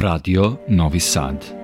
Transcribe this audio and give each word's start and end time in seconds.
Radio 0.00 0.62
Novi 0.68 0.98
Sad. 0.98 1.61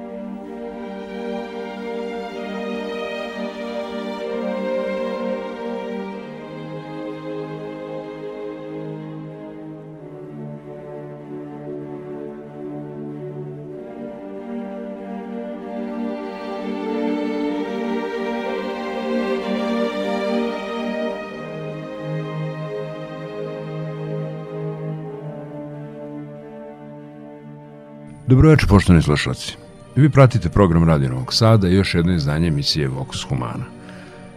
Dobroveče, 28.29 28.67
poštovani 28.67 29.03
slušalci. 29.03 29.57
Vi 29.97 30.11
pratite 30.11 30.49
program 30.49 30.85
Radio 30.85 31.09
Novog 31.09 31.35
Sada 31.35 31.69
i 31.69 31.75
još 31.75 31.95
jedno 31.95 32.15
izdanje 32.15 32.49
emisije 32.49 32.89
Vox 32.89 33.29
Humana. 33.29 33.65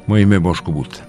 Moje 0.07 0.23
ime 0.23 0.35
je 0.35 0.39
Boško 0.39 0.71
Buta. 0.71 1.02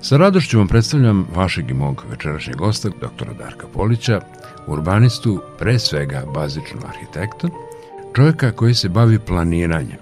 Sa 0.00 0.16
radošću 0.16 0.58
vam 0.58 0.68
predstavljam 0.68 1.26
vašeg 1.34 1.70
i 1.70 1.74
mog 1.74 2.04
večerašnjeg 2.10 2.56
gosta, 2.56 2.88
doktora 3.00 3.32
Darka 3.32 3.66
Polića, 3.74 4.20
urbanistu, 4.66 5.42
pre 5.58 5.78
svega 5.78 6.22
bazičnog 6.34 6.84
arhitekta, 6.84 7.48
čovjeka 8.16 8.52
koji 8.52 8.74
se 8.74 8.88
bavi 8.88 9.18
planiranjem. 9.18 9.98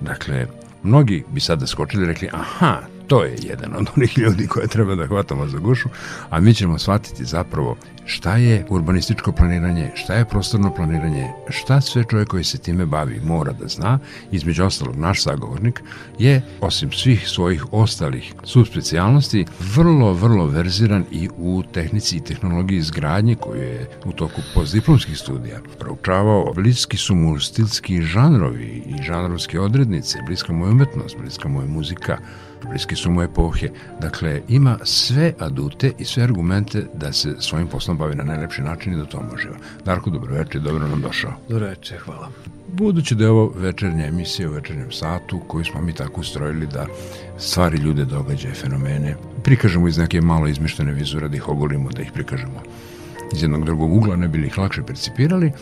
Dakle, 0.00 0.46
mnogi 0.82 1.24
bi 1.28 1.40
sada 1.40 1.66
skočili 1.66 2.04
i 2.04 2.06
rekli, 2.06 2.28
aha, 2.32 2.80
to 3.06 3.24
je 3.24 3.36
jedan 3.42 3.76
od 3.76 3.86
onih 3.96 4.18
ljudi 4.18 4.46
koje 4.46 4.66
treba 4.66 4.94
da 4.94 5.06
hvatamo 5.06 5.48
za 5.48 5.58
gušu, 5.58 5.88
a 6.30 6.40
mi 6.40 6.54
ćemo 6.54 6.78
shvatiti 6.78 7.24
zapravo 7.24 7.76
šta 8.06 8.36
je 8.36 8.66
urbanističko 8.68 9.32
planiranje, 9.32 9.90
šta 9.94 10.14
je 10.14 10.24
prostorno 10.24 10.74
planiranje, 10.74 11.32
šta 11.48 11.80
sve 11.80 12.04
čovjek 12.10 12.28
koji 12.28 12.44
se 12.44 12.58
time 12.58 12.86
bavi 12.86 13.20
mora 13.24 13.52
da 13.52 13.68
zna, 13.68 13.98
između 14.30 14.64
ostalog 14.64 14.96
naš 14.96 15.22
sagovornik 15.22 15.82
je, 16.18 16.42
osim 16.60 16.92
svih 16.92 17.28
svojih 17.28 17.64
ostalih 17.72 18.34
subspecijalnosti, 18.44 19.46
vrlo, 19.74 20.12
vrlo 20.12 20.46
verziran 20.46 21.04
i 21.10 21.28
u 21.38 21.62
tehnici 21.72 22.16
i 22.16 22.20
tehnologiji 22.20 22.78
izgradnje 22.78 23.34
koju 23.34 23.62
je 23.62 23.90
u 24.04 24.12
toku 24.12 24.40
postdiplomskih 24.54 25.18
studija 25.18 25.60
proučavao. 25.78 26.52
Bliski 26.54 26.96
su 26.96 27.14
mu 27.14 27.40
stilski 27.40 28.02
žanrovi 28.02 28.82
i 28.86 29.02
žanrovske 29.02 29.60
odrednice, 29.60 30.18
bliska 30.26 30.52
mu 30.52 30.66
je 30.66 30.70
umetnost, 30.70 31.16
bliska 31.18 31.48
mu 31.48 31.60
je 31.60 31.66
muzika, 31.66 32.18
bliski 32.68 32.96
su 32.96 33.10
mu 33.10 33.22
epohe. 33.22 33.68
Dakle, 34.00 34.42
ima 34.48 34.78
sve 34.84 35.32
adute 35.38 35.92
i 35.98 36.04
sve 36.04 36.22
argumente 36.22 36.86
da 36.94 37.12
se 37.12 37.34
svojim 37.38 37.68
poslom 37.68 37.98
bavi 37.98 38.14
na 38.14 38.24
najlepši 38.24 38.62
način 38.62 38.92
i 38.92 38.96
da 38.96 39.04
to 39.04 39.22
može. 39.32 39.48
Darko, 39.84 40.10
dobroveče, 40.10 40.58
dobro 40.58 40.88
nam 40.88 41.00
došao. 41.00 41.32
Dobroveče, 41.48 41.98
hvala. 41.98 42.28
Budući 42.72 43.14
da 43.14 43.24
je 43.24 43.30
ovo 43.30 43.52
večernja 43.56 44.06
emisija 44.06 44.50
u 44.50 44.52
večernjem 44.52 44.92
satu 44.92 45.40
koju 45.48 45.64
smo 45.64 45.80
mi 45.80 45.92
tako 45.92 46.20
ustrojili 46.20 46.66
da 46.66 46.86
stvari, 47.38 47.78
ljude, 47.78 48.04
događaje, 48.04 48.54
fenomene 48.54 49.16
prikažemo 49.44 49.88
iz 49.88 49.98
neke 49.98 50.20
malo 50.20 50.46
izmištene 50.46 50.92
vizure, 50.92 51.28
da 51.28 51.36
ih 51.36 51.48
ogolimo, 51.48 51.90
da 51.90 52.02
ih 52.02 52.12
prikažemo 52.12 52.62
iz 53.32 53.42
jednog 53.42 53.64
drugog 53.64 53.92
ugla, 53.92 54.16
ne 54.16 54.28
bili 54.28 54.46
ih 54.46 54.58
lakše 54.58 54.82
percipirali. 54.82 55.52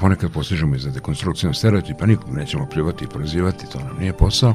Ponekad 0.00 0.32
postižemo 0.32 0.76
i 0.76 0.78
za 0.78 0.90
dekonstrukcijom 0.90 1.54
stereotipa, 1.54 2.06
nikog 2.06 2.34
nećemo 2.34 2.66
pljuvati 2.66 3.04
i 3.04 3.08
prozivati, 3.08 3.70
to 3.72 3.78
nam 3.78 3.96
nije 4.00 4.12
posao. 4.12 4.54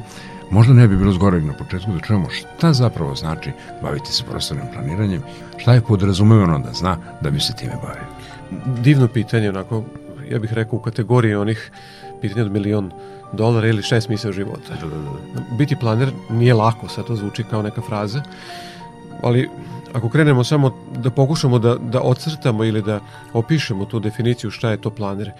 Možda 0.50 0.74
ne 0.74 0.88
bi 0.88 0.96
bilo 0.96 1.12
zgoreg 1.12 1.44
na 1.44 1.52
početku 1.52 1.92
da 1.92 2.00
čujemo 2.00 2.30
šta 2.30 2.72
zapravo 2.72 3.14
znači 3.14 3.50
baviti 3.82 4.12
se 4.12 4.24
prostornim 4.30 4.66
planiranjem, 4.74 5.22
šta 5.56 5.74
je 5.74 5.80
podrazumevano 5.80 6.58
da 6.58 6.72
zna 6.72 6.96
da 7.20 7.30
bi 7.30 7.40
se 7.40 7.52
time 7.56 7.72
bavio. 7.82 8.06
Divno 8.82 9.08
pitanje, 9.08 9.48
onako, 9.48 9.84
ja 10.30 10.38
bih 10.38 10.52
rekao 10.52 10.78
u 10.78 10.82
kategoriji 10.82 11.34
onih 11.34 11.70
pitanja 12.20 12.44
od 12.44 12.52
milion 12.52 12.90
dolara 13.32 13.68
ili 13.68 13.82
šest 13.82 14.08
misle 14.08 14.32
života. 14.32 14.74
Da, 14.80 14.86
da, 14.86 14.96
da. 14.96 15.56
Biti 15.58 15.76
planer 15.76 16.12
nije 16.30 16.54
lako, 16.54 16.88
sad 16.88 17.06
to 17.06 17.16
zvuči 17.16 17.44
kao 17.50 17.62
neka 17.62 17.80
fraza, 17.80 18.22
ali 19.22 19.48
ako 19.92 20.08
krenemo 20.08 20.44
samo 20.44 20.74
da 20.96 21.10
pokušamo 21.10 21.58
da, 21.58 21.74
da 21.74 22.00
ocrtamo 22.00 22.64
ili 22.64 22.82
da 22.82 23.00
opišemo 23.32 23.84
tu 23.84 24.00
definiciju 24.00 24.50
šta 24.50 24.70
je 24.70 24.80
to 24.80 24.90
planer, 24.90 25.30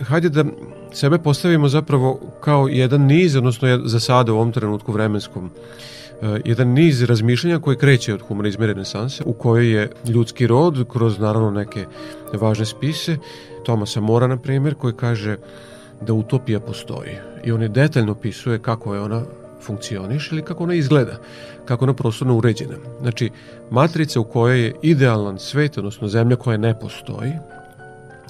hajde 0.00 0.28
da 0.28 0.44
sebe 0.92 1.18
postavimo 1.18 1.68
zapravo 1.68 2.20
kao 2.40 2.68
jedan 2.68 3.02
niz, 3.02 3.36
odnosno 3.36 3.80
za 3.84 4.00
sada 4.00 4.32
u 4.32 4.36
ovom 4.36 4.52
trenutku 4.52 4.92
vremenskom, 4.92 5.50
eh, 6.22 6.40
jedan 6.44 6.68
niz 6.68 7.02
razmišljanja 7.02 7.58
koje 7.58 7.76
kreće 7.76 8.14
od 8.14 8.22
humanizma 8.22 8.64
i 8.64 8.68
renesanse, 8.68 9.22
u 9.26 9.32
kojoj 9.32 9.72
je 9.72 9.92
ljudski 10.08 10.46
rod, 10.46 10.84
kroz 10.92 11.18
naravno 11.18 11.50
neke 11.50 11.86
važne 12.32 12.66
spise, 12.66 13.16
Tomasa 13.64 14.00
Mora, 14.00 14.26
na 14.26 14.36
primjer, 14.36 14.74
koji 14.74 14.94
kaže 14.94 15.36
da 16.00 16.12
utopija 16.12 16.60
postoji. 16.60 17.16
I 17.44 17.52
on 17.52 17.62
je 17.62 17.68
detaljno 17.68 18.12
opisuje 18.12 18.58
kako 18.58 18.94
je 18.94 19.00
ona 19.00 19.22
funkcioniš 19.60 20.32
ili 20.32 20.42
kako 20.42 20.64
ona 20.64 20.74
izgleda, 20.74 21.18
kako 21.66 21.84
ona 21.84 21.94
prostorno 21.94 22.36
uređena. 22.36 22.74
Znači, 23.00 23.30
matrica 23.70 24.20
u 24.20 24.24
kojoj 24.24 24.60
je 24.60 24.74
idealan 24.82 25.38
svet, 25.38 25.78
odnosno 25.78 26.08
zemlja 26.08 26.36
koja 26.36 26.56
ne 26.56 26.80
postoji, 26.80 27.32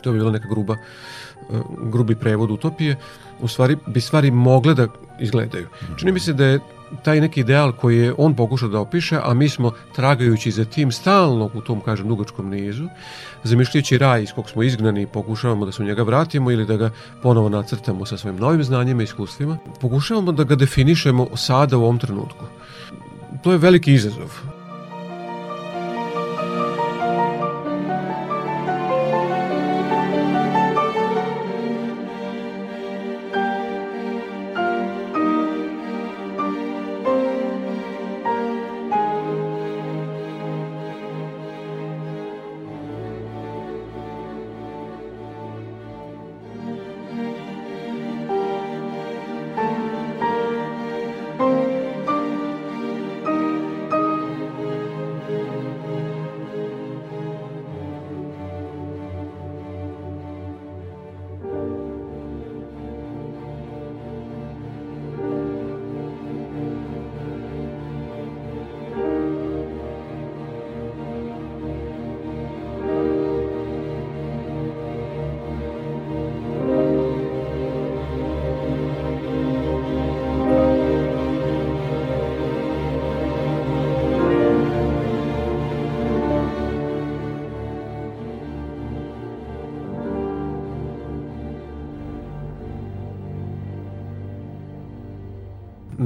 to 0.02 0.12
bi 0.12 0.18
bila 0.18 0.32
neka 0.32 0.48
gruba, 0.48 0.74
eh, 0.74 1.60
grubi 1.92 2.14
prevod 2.14 2.50
utopije, 2.50 2.96
u 3.40 3.48
stvari 3.48 3.76
bi 3.86 4.00
stvari 4.00 4.30
mogle 4.30 4.74
da 4.74 4.88
izgledaju. 5.20 5.66
Čini 5.96 6.12
mi 6.12 6.20
se 6.20 6.32
da 6.32 6.44
je 6.44 6.60
taj 7.02 7.20
neki 7.20 7.40
ideal 7.40 7.72
koji 7.72 7.98
je 7.98 8.14
on 8.18 8.34
pokušao 8.34 8.68
da 8.68 8.80
opiše, 8.80 9.18
a 9.22 9.34
mi 9.34 9.48
smo 9.48 9.72
tragajući 9.94 10.50
za 10.50 10.64
tim 10.64 10.92
stalno 10.92 11.50
u 11.54 11.60
tom, 11.60 11.80
kažem, 11.80 12.08
dugačkom 12.08 12.50
nizu, 12.50 12.88
zamišljajući 13.44 13.98
raj 13.98 14.22
iz 14.22 14.32
kog 14.32 14.50
smo 14.50 14.62
izgnani 14.62 15.02
i 15.02 15.06
pokušavamo 15.06 15.66
da 15.66 15.72
se 15.72 15.82
u 15.82 15.86
njega 15.86 16.02
vratimo 16.02 16.50
ili 16.50 16.66
da 16.66 16.76
ga 16.76 16.90
ponovo 17.22 17.48
nacrtamo 17.48 18.06
sa 18.06 18.16
svojim 18.16 18.38
novim 18.38 18.64
znanjima 18.64 19.02
i 19.02 19.04
iskustvima, 19.04 19.58
pokušavamo 19.80 20.32
da 20.32 20.44
ga 20.44 20.54
definišemo 20.54 21.26
sada 21.36 21.76
u 21.76 21.82
ovom 21.82 21.98
trenutku. 21.98 22.44
To 23.42 23.52
je 23.52 23.58
veliki 23.58 23.92
izazov. 23.92 24.55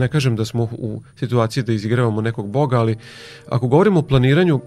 Ne 0.01 0.09
kažem 0.09 0.37
da 0.37 0.45
smo 0.45 0.63
u 0.63 1.03
situaciji 1.17 1.65
da 1.65 1.73
izigravamo 1.73 2.21
nekog 2.21 2.49
boga, 2.49 2.81
ali 2.81 2.97
ako 3.49 3.69
govorimo 3.69 4.01
o 4.01 4.03
planiranju 4.03 4.61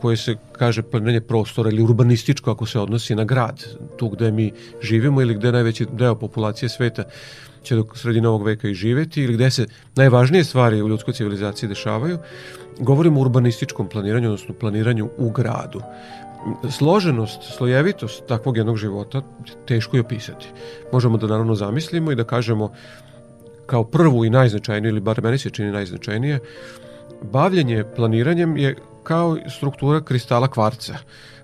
koje 0.00 0.16
se 0.16 0.36
kaže 0.52 0.82
planiranje 0.82 1.20
prostora 1.20 1.70
ili 1.70 1.82
urbanističko 1.82 2.50
ako 2.50 2.66
se 2.66 2.80
odnosi 2.80 3.14
na 3.14 3.24
grad, 3.24 3.64
tu 3.96 4.08
gde 4.08 4.30
mi 4.30 4.52
živimo 4.82 5.22
ili 5.22 5.34
gde 5.34 5.52
najveći 5.52 5.86
deo 5.92 6.14
populacije 6.14 6.68
sveta 6.68 7.04
će 7.64 7.76
do 7.76 7.86
sredine 7.94 8.28
ovog 8.28 8.44
veka 8.44 8.68
i 8.68 8.74
živeti 8.74 9.22
ili 9.22 9.34
gde 9.34 9.50
se 9.50 9.66
najvažnije 9.96 10.44
stvari 10.44 10.82
u 10.82 10.88
ljudskoj 10.88 11.14
civilizaciji 11.14 11.68
dešavaju, 11.68 12.18
govorimo 12.80 13.20
o 13.20 13.22
urbanističkom 13.22 13.88
planiranju, 13.88 14.28
odnosno 14.28 14.54
planiranju 14.54 15.08
u 15.18 15.30
gradu. 15.30 15.80
Složenost, 16.70 17.42
slojevitost 17.56 18.26
takvog 18.28 18.56
jednog 18.56 18.76
života 18.76 19.22
teško 19.66 19.96
je 19.96 20.00
opisati. 20.00 20.48
Možemo 20.92 21.16
da 21.16 21.26
naravno 21.26 21.54
zamislimo 21.54 22.12
i 22.12 22.16
da 22.16 22.24
kažemo 22.24 22.72
kao 23.66 23.84
prvu 23.84 24.24
i 24.24 24.30
najznačajniju, 24.30 24.90
ili 24.90 25.00
bar 25.00 25.22
meni 25.22 25.38
se 25.38 25.50
čini 25.50 25.72
najznačajnije, 25.72 26.38
bavljanje 27.22 27.84
planiranjem 27.96 28.56
je 28.56 28.76
kao 29.02 29.38
struktura 29.56 30.00
kristala 30.00 30.48
kvarca. 30.48 30.94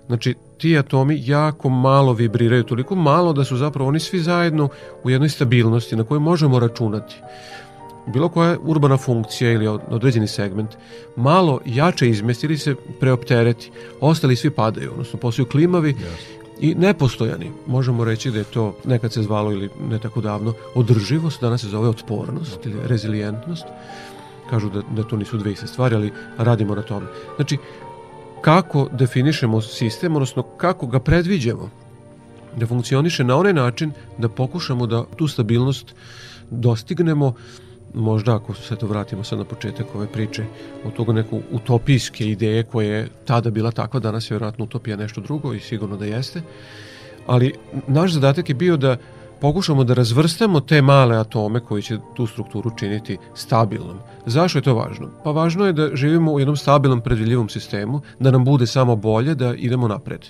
Znači, 0.07 0.35
ti 0.57 0.77
atomi 0.77 1.21
jako 1.25 1.69
malo 1.69 2.13
vibriraju, 2.13 2.63
toliko 2.63 2.95
malo 2.95 3.33
da 3.33 3.43
su 3.43 3.57
zapravo 3.57 3.89
oni 3.89 3.99
svi 3.99 4.19
zajedno 4.19 4.69
u 5.03 5.09
jednoj 5.09 5.29
stabilnosti 5.29 5.95
na 5.95 6.03
kojoj 6.03 6.19
možemo 6.19 6.59
računati 6.59 7.15
bilo 8.07 8.29
koja 8.29 8.57
urbana 8.63 8.97
funkcija 8.97 9.51
ili 9.51 9.67
određeni 9.67 10.27
segment 10.27 10.69
malo 11.15 11.59
jače 11.65 12.09
izmesti 12.09 12.45
ili 12.45 12.57
se 12.57 12.75
preoptereti, 12.99 13.71
ostali 13.99 14.35
svi 14.35 14.49
padaju, 14.49 14.91
odnosno 14.91 15.19
postaju 15.19 15.45
klimavi 15.45 15.93
yes. 15.93 16.40
I 16.61 16.75
nepostojani. 16.75 17.51
Možemo 17.67 18.03
reći 18.03 18.31
da 18.31 18.37
je 18.37 18.43
to 18.43 18.75
nekad 18.85 19.13
se 19.13 19.23
zvalo 19.23 19.51
ili 19.51 19.69
ne 19.89 19.99
tako 19.99 20.21
davno 20.21 20.53
održivost, 20.75 21.41
danas 21.41 21.61
se 21.61 21.67
zove 21.67 21.89
otpornost 21.89 22.65
ili 22.65 22.87
rezilijentnost. 22.87 23.65
Kažu 24.49 24.69
da, 24.69 24.81
da 24.95 25.03
to 25.03 25.17
nisu 25.17 25.37
dve 25.37 25.51
iste 25.51 25.67
stvari, 25.67 25.95
ali 25.95 26.11
radimo 26.37 26.75
na 26.75 26.81
tome. 26.81 27.05
Znači, 27.35 27.57
kako 28.41 28.89
definišemo 28.91 29.61
sistem, 29.61 30.15
odnosno 30.15 30.43
kako 30.43 30.87
ga 30.87 30.99
predviđamo 30.99 31.69
da 32.55 32.67
funkcioniše 32.67 33.23
na 33.23 33.37
onaj 33.37 33.53
način 33.53 33.91
da 34.17 34.29
pokušamo 34.29 34.87
da 34.87 35.05
tu 35.15 35.27
stabilnost 35.27 35.95
dostignemo 36.49 37.33
možda 37.93 38.35
ako 38.35 38.53
se 38.53 38.75
to 38.75 38.87
vratimo 38.87 39.23
sad 39.23 39.39
na 39.39 39.45
početak 39.45 39.95
ove 39.95 40.07
priče 40.07 40.45
od 40.85 40.93
toga 40.93 41.13
neku 41.13 41.41
utopijske 41.51 42.27
ideje 42.27 42.63
koje 42.63 42.87
je 42.87 43.07
tada 43.25 43.49
bila 43.49 43.71
takva, 43.71 43.99
danas 43.99 44.31
je 44.31 44.35
vjerojatno 44.35 44.65
utopija 44.65 44.97
nešto 44.97 45.21
drugo 45.21 45.53
i 45.53 45.59
sigurno 45.59 45.97
da 45.97 46.05
jeste, 46.05 46.41
ali 47.27 47.53
naš 47.87 48.11
zadatak 48.13 48.49
je 48.49 48.55
bio 48.55 48.77
da 48.77 48.97
pokušamo 49.41 49.83
da 49.83 49.93
razvrstamo 49.93 50.59
te 50.59 50.81
male 50.81 51.17
atome 51.17 51.59
koji 51.59 51.83
će 51.83 51.97
tu 52.15 52.27
strukturu 52.27 52.71
činiti 52.77 53.17
stabilnom. 53.35 53.97
Zašto 54.25 54.59
je 54.59 54.63
to 54.63 54.75
važno? 54.75 55.09
Pa 55.23 55.31
važno 55.31 55.65
je 55.65 55.73
da 55.73 55.89
živimo 55.95 56.33
u 56.33 56.39
jednom 56.39 56.57
stabilnom 56.57 57.01
predvidljivom 57.01 57.49
sistemu, 57.49 58.01
da 58.19 58.31
nam 58.31 58.45
bude 58.45 58.67
samo 58.67 58.95
bolje, 58.95 59.35
da 59.35 59.55
idemo 59.55 59.87
napred. 59.87 60.27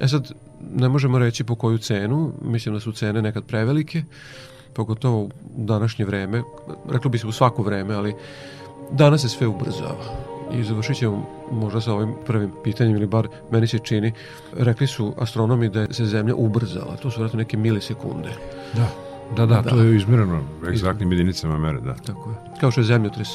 E 0.00 0.08
sad, 0.08 0.32
ne 0.74 0.88
možemo 0.88 1.18
reći 1.18 1.44
po 1.44 1.54
koju 1.54 1.78
cenu, 1.78 2.32
mislim 2.42 2.74
da 2.74 2.80
su 2.80 2.92
cene 2.92 3.22
nekad 3.22 3.44
prevelike, 3.44 4.02
pogotovo 4.78 5.22
u 5.22 5.30
današnje 5.56 6.04
vreme, 6.04 6.42
reklo 6.90 7.10
bi 7.10 7.18
se 7.18 7.26
u 7.26 7.32
svako 7.32 7.62
vreme, 7.62 7.94
ali 7.94 8.14
danas 8.90 9.20
se 9.20 9.28
sve 9.28 9.46
ubrzava. 9.46 10.04
I 10.54 10.62
završit 10.62 10.96
ćemo 10.96 11.26
možda 11.50 11.80
sa 11.80 11.94
ovim 11.94 12.14
prvim 12.26 12.52
pitanjem, 12.64 12.96
ili 12.96 13.06
bar 13.06 13.28
meni 13.50 13.66
se 13.66 13.78
čini, 13.78 14.12
rekli 14.56 14.86
su 14.86 15.12
astronomi 15.18 15.68
da 15.68 15.92
se 15.92 16.06
Zemlja 16.06 16.34
ubrzala, 16.34 16.96
to 16.96 17.10
su 17.10 17.20
vratno 17.20 17.38
neke 17.38 17.56
milisekunde. 17.56 18.30
Da. 18.74 19.07
Da, 19.36 19.46
da, 19.46 19.60
da, 19.60 19.70
to 19.70 19.80
je 19.80 19.96
izmjereno 19.96 20.40
egzaktnim 20.68 21.12
jedinicama 21.12 21.58
mere, 21.58 21.80
da. 21.80 21.94
Tako 21.94 22.30
je. 22.30 22.36
Kao 22.60 22.70
što 22.70 22.80
je 22.80 22.84
zemljotres 22.84 23.28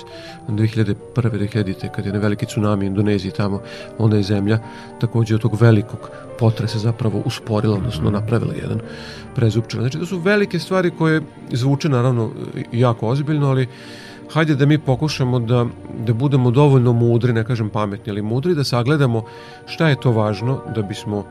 2001. 0.47 0.95
2000. 1.15 1.91
kad 1.95 2.05
je 2.05 2.13
na 2.13 2.19
veliki 2.19 2.45
tsunami 2.45 2.85
u 2.85 2.87
Indoneziji 2.87 3.31
tamo, 3.31 3.61
onda 3.97 4.17
je 4.17 4.23
zemlja 4.23 4.59
takođe 5.01 5.35
od 5.35 5.41
tog 5.41 5.61
velikog 5.61 6.09
potresa 6.39 6.79
zapravo 6.79 7.21
usporila, 7.25 7.75
odnosno 7.75 8.03
mhm. 8.03 8.13
napravila 8.13 8.53
jedan 8.53 8.79
prezupčan. 9.35 9.79
Znači, 9.79 9.99
to 9.99 10.05
su 10.05 10.19
velike 10.19 10.59
stvari 10.59 10.91
koje 10.91 11.21
zvuče 11.51 11.89
naravno 11.89 12.31
jako 12.71 13.07
ozbiljno, 13.07 13.49
ali 13.49 13.67
hajde 14.33 14.55
da 14.55 14.65
mi 14.65 14.77
pokušamo 14.77 15.39
da, 15.39 15.65
da 16.05 16.13
budemo 16.13 16.51
dovoljno 16.51 16.93
mudri, 16.93 17.33
ne 17.33 17.43
kažem 17.43 17.69
pametni, 17.69 18.11
ali 18.11 18.21
mudri, 18.21 18.55
da 18.55 18.63
sagledamo 18.63 19.23
šta 19.65 19.87
je 19.89 19.99
to 19.99 20.11
važno 20.11 20.61
da 20.75 20.81
bismo 20.81 21.25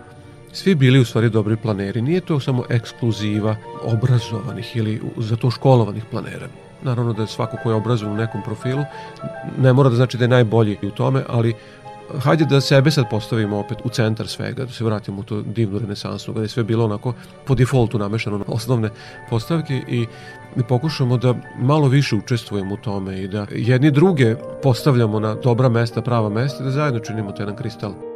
svi 0.52 0.74
bili 0.74 1.00
u 1.00 1.04
stvari 1.04 1.30
dobri 1.30 1.56
planeri. 1.56 2.02
Nije 2.02 2.20
to 2.20 2.40
samo 2.40 2.64
ekskluziva 2.70 3.56
obrazovanih 3.84 4.76
ili 4.76 5.00
za 5.16 5.36
to 5.36 5.50
školovanih 5.50 6.04
planera. 6.10 6.48
Naravno 6.82 7.12
da 7.12 7.22
je 7.22 7.28
svako 7.28 7.56
ko 7.62 7.70
je 7.70 7.74
obrazovan 7.74 8.14
u 8.14 8.18
nekom 8.18 8.42
profilu 8.42 8.84
ne 9.58 9.72
mora 9.72 9.90
da 9.90 9.96
znači 9.96 10.16
da 10.16 10.24
je 10.24 10.28
najbolji 10.28 10.78
u 10.82 10.90
tome, 10.90 11.24
ali 11.28 11.54
hajde 12.18 12.44
da 12.44 12.60
sebe 12.60 12.90
sad 12.90 13.10
postavimo 13.10 13.58
opet 13.58 13.78
u 13.84 13.88
centar 13.88 14.28
svega, 14.28 14.64
da 14.64 14.72
se 14.72 14.84
vratimo 14.84 15.20
u 15.20 15.22
to 15.22 15.42
divnu 15.42 15.78
renesansu, 15.78 16.32
gde 16.32 16.42
je 16.42 16.48
sve 16.48 16.64
bilo 16.64 16.84
onako 16.84 17.14
po 17.46 17.54
defaultu 17.54 17.98
namešano 17.98 18.38
na 18.38 18.44
osnovne 18.48 18.90
postavke 19.30 19.82
i 19.88 20.06
i 20.56 20.62
pokušamo 20.62 21.16
da 21.16 21.34
malo 21.58 21.88
više 21.88 22.16
učestvujemo 22.16 22.74
u 22.74 22.76
tome 22.76 23.22
i 23.22 23.28
da 23.28 23.46
jedni 23.50 23.90
druge 23.90 24.36
postavljamo 24.62 25.20
na 25.20 25.34
dobra 25.34 25.68
mesta, 25.68 26.02
prava 26.02 26.28
mesta, 26.28 26.64
da 26.64 26.70
zajedno 26.70 27.00
činimo 27.00 27.32
to 27.32 27.42
jedan 27.42 27.56
kristal. 27.56 28.11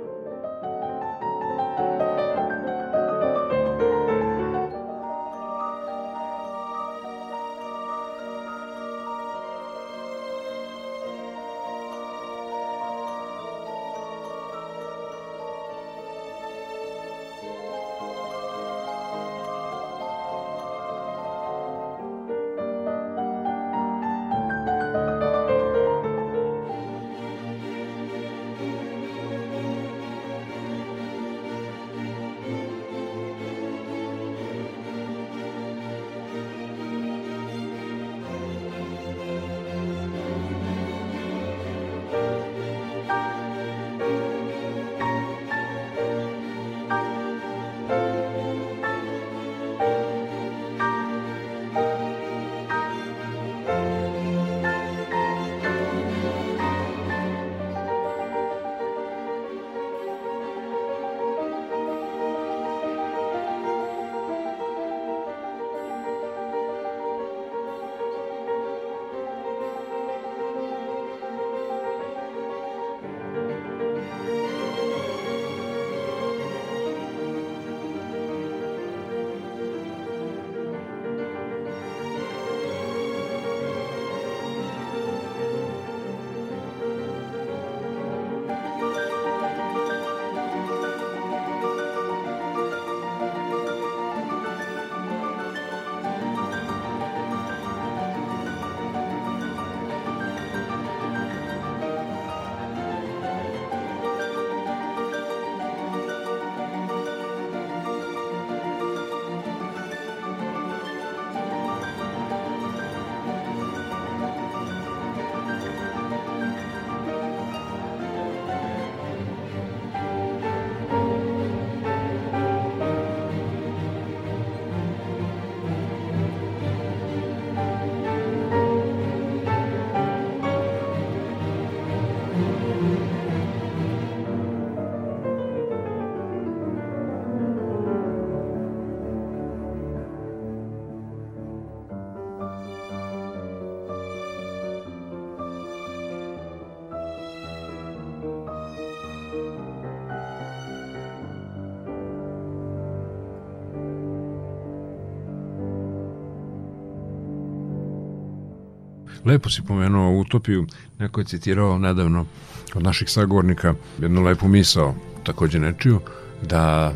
Lepo 159.26 159.50
si 159.50 159.62
pomenuo 159.62 160.20
utopiju, 160.20 160.66
neko 160.98 161.20
je 161.20 161.24
citirao 161.24 161.78
nedavno 161.78 162.26
od 162.74 162.82
naših 162.82 163.10
sagovornika 163.10 163.74
jednu 163.98 164.22
lepu 164.22 164.48
misao, 164.48 164.94
takođe 165.24 165.58
nečiju, 165.58 166.00
da 166.42 166.94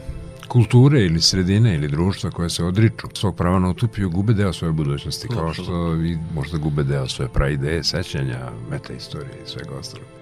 kulture 0.49 1.01
ili 1.01 1.21
sredine 1.21 1.75
ili 1.75 1.89
društva 1.89 2.31
koje 2.31 2.51
se 2.51 2.65
odriču 2.65 3.07
svog 3.15 3.37
prava 3.37 3.59
na 3.59 3.69
utopiju 3.69 4.11
gube 4.11 4.33
deo 4.33 4.53
svoje 4.53 4.73
budućnosti, 4.73 5.29
kao 5.29 5.55
što 5.55 5.97
i 5.97 6.19
možda 6.35 6.59
gube 6.59 6.83
deo 6.83 7.09
svoje 7.09 7.29
praideje, 7.29 7.85
sećanja, 7.85 8.51
meta 8.71 8.93
istorije 8.93 9.35
i 9.45 9.49
svega 9.49 9.71
ostalog. 9.81 10.20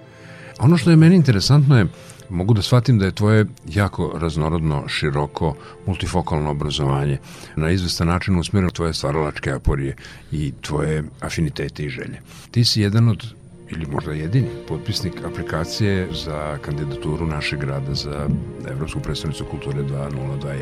Ono 0.59 0.77
što 0.77 0.89
je 0.89 0.95
meni 0.95 1.15
interesantno 1.15 1.77
je, 1.77 1.87
mogu 2.29 2.53
da 2.53 2.61
shvatim 2.61 2.99
da 2.99 3.05
je 3.05 3.11
tvoje 3.11 3.45
jako 3.67 4.11
raznorodno, 4.15 4.87
široko, 4.87 5.55
multifokalno 5.87 6.51
obrazovanje 6.51 7.17
na 7.55 7.69
izvestan 7.71 8.07
način 8.07 8.39
usmjereno 8.39 8.71
tvoje 8.71 8.93
stvaralačke 8.93 9.51
aporije 9.51 9.95
i 10.31 10.53
tvoje 10.61 11.03
afinitete 11.19 11.83
i 11.83 11.89
želje. 11.89 12.21
Ti 12.51 12.65
si 12.65 12.81
jedan 12.81 13.09
od 13.09 13.25
ili 13.71 13.85
možda 13.85 14.11
jedini 14.11 14.47
potpisnik 14.67 15.13
aplikacije 15.25 16.07
za 16.25 16.57
kandidaturu 16.61 17.27
našeg 17.27 17.59
grada 17.59 17.93
za 17.93 18.29
Evropsku 18.69 18.99
predstavnicu 18.99 19.45
kulture 19.45 19.83
2021. 19.83 20.55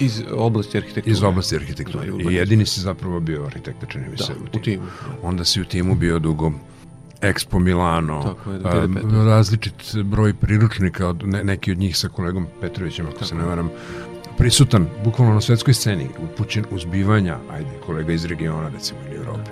Iz 0.00 0.22
oblasti 0.32 0.78
arhitekture. 0.78 1.12
Iz 1.12 1.22
oblasti 1.22 1.56
arhitekture. 1.56 2.10
Da, 2.10 2.30
I 2.30 2.34
jedini 2.34 2.66
si 2.66 2.80
zapravo 2.80 3.20
bio 3.20 3.46
arhitekta, 3.46 3.86
čini 3.86 4.08
mi 4.08 4.16
da, 4.16 4.24
se, 4.24 4.32
u 4.32 4.36
timu. 4.36 4.60
U 4.60 4.64
timu. 4.64 4.82
Onda 5.22 5.44
si 5.44 5.60
u 5.60 5.64
timu 5.64 5.94
bio 5.94 6.18
dugo 6.18 6.52
Expo 7.22 7.58
Milano, 7.58 8.22
Tako 8.22 8.52
je, 8.52 8.58
da, 8.58 9.24
različit 9.24 9.96
broj 10.04 10.34
priručnika, 10.34 11.08
od, 11.08 11.22
ne, 11.26 11.44
neki 11.44 11.72
od 11.72 11.78
njih 11.78 11.96
sa 11.96 12.08
kolegom 12.08 12.46
Petrovićem, 12.60 13.06
ako 13.06 13.14
Tako 13.14 13.26
se 13.26 13.34
ne 13.34 13.44
varam, 13.44 13.70
prisutan 14.38 14.86
bukvalno 15.04 15.34
na 15.34 15.40
svetskoj 15.40 15.74
sceni, 15.74 16.08
upućen 16.24 16.64
uzbivanja, 16.70 17.38
ajde, 17.52 17.70
kolega 17.86 18.12
iz 18.12 18.24
regiona, 18.24 18.68
recimo, 18.68 19.00
ili 19.06 19.16
Evrope. 19.16 19.50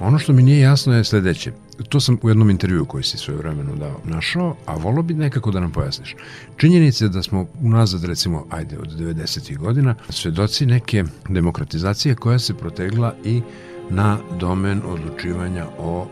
Ono 0.00 0.18
što 0.18 0.32
mi 0.32 0.42
nije 0.42 0.60
jasno 0.60 0.94
je 0.94 1.04
sledeće. 1.04 1.52
To 1.88 2.00
sam 2.00 2.18
u 2.22 2.28
jednom 2.28 2.50
intervju 2.50 2.84
koji 2.84 3.04
si 3.04 3.18
svoje 3.18 3.38
vremeno 3.38 3.76
dao 3.76 4.00
našao, 4.04 4.56
a 4.66 4.74
volao 4.74 5.02
bi 5.02 5.14
nekako 5.14 5.50
da 5.50 5.60
nam 5.60 5.72
pojasniš. 5.72 6.16
Činjenica 6.56 7.08
da 7.08 7.22
smo 7.22 7.46
unazad, 7.62 8.04
recimo, 8.04 8.46
ajde, 8.50 8.78
od 8.78 8.98
90. 8.98 9.56
godina, 9.56 9.94
svedoci 10.08 10.66
neke 10.66 11.04
demokratizacije 11.28 12.14
koja 12.14 12.38
se 12.38 12.54
protegla 12.54 13.14
i 13.24 13.42
na 13.90 14.18
domen 14.40 14.82
odlučivanja 14.86 15.66
o 15.78 16.06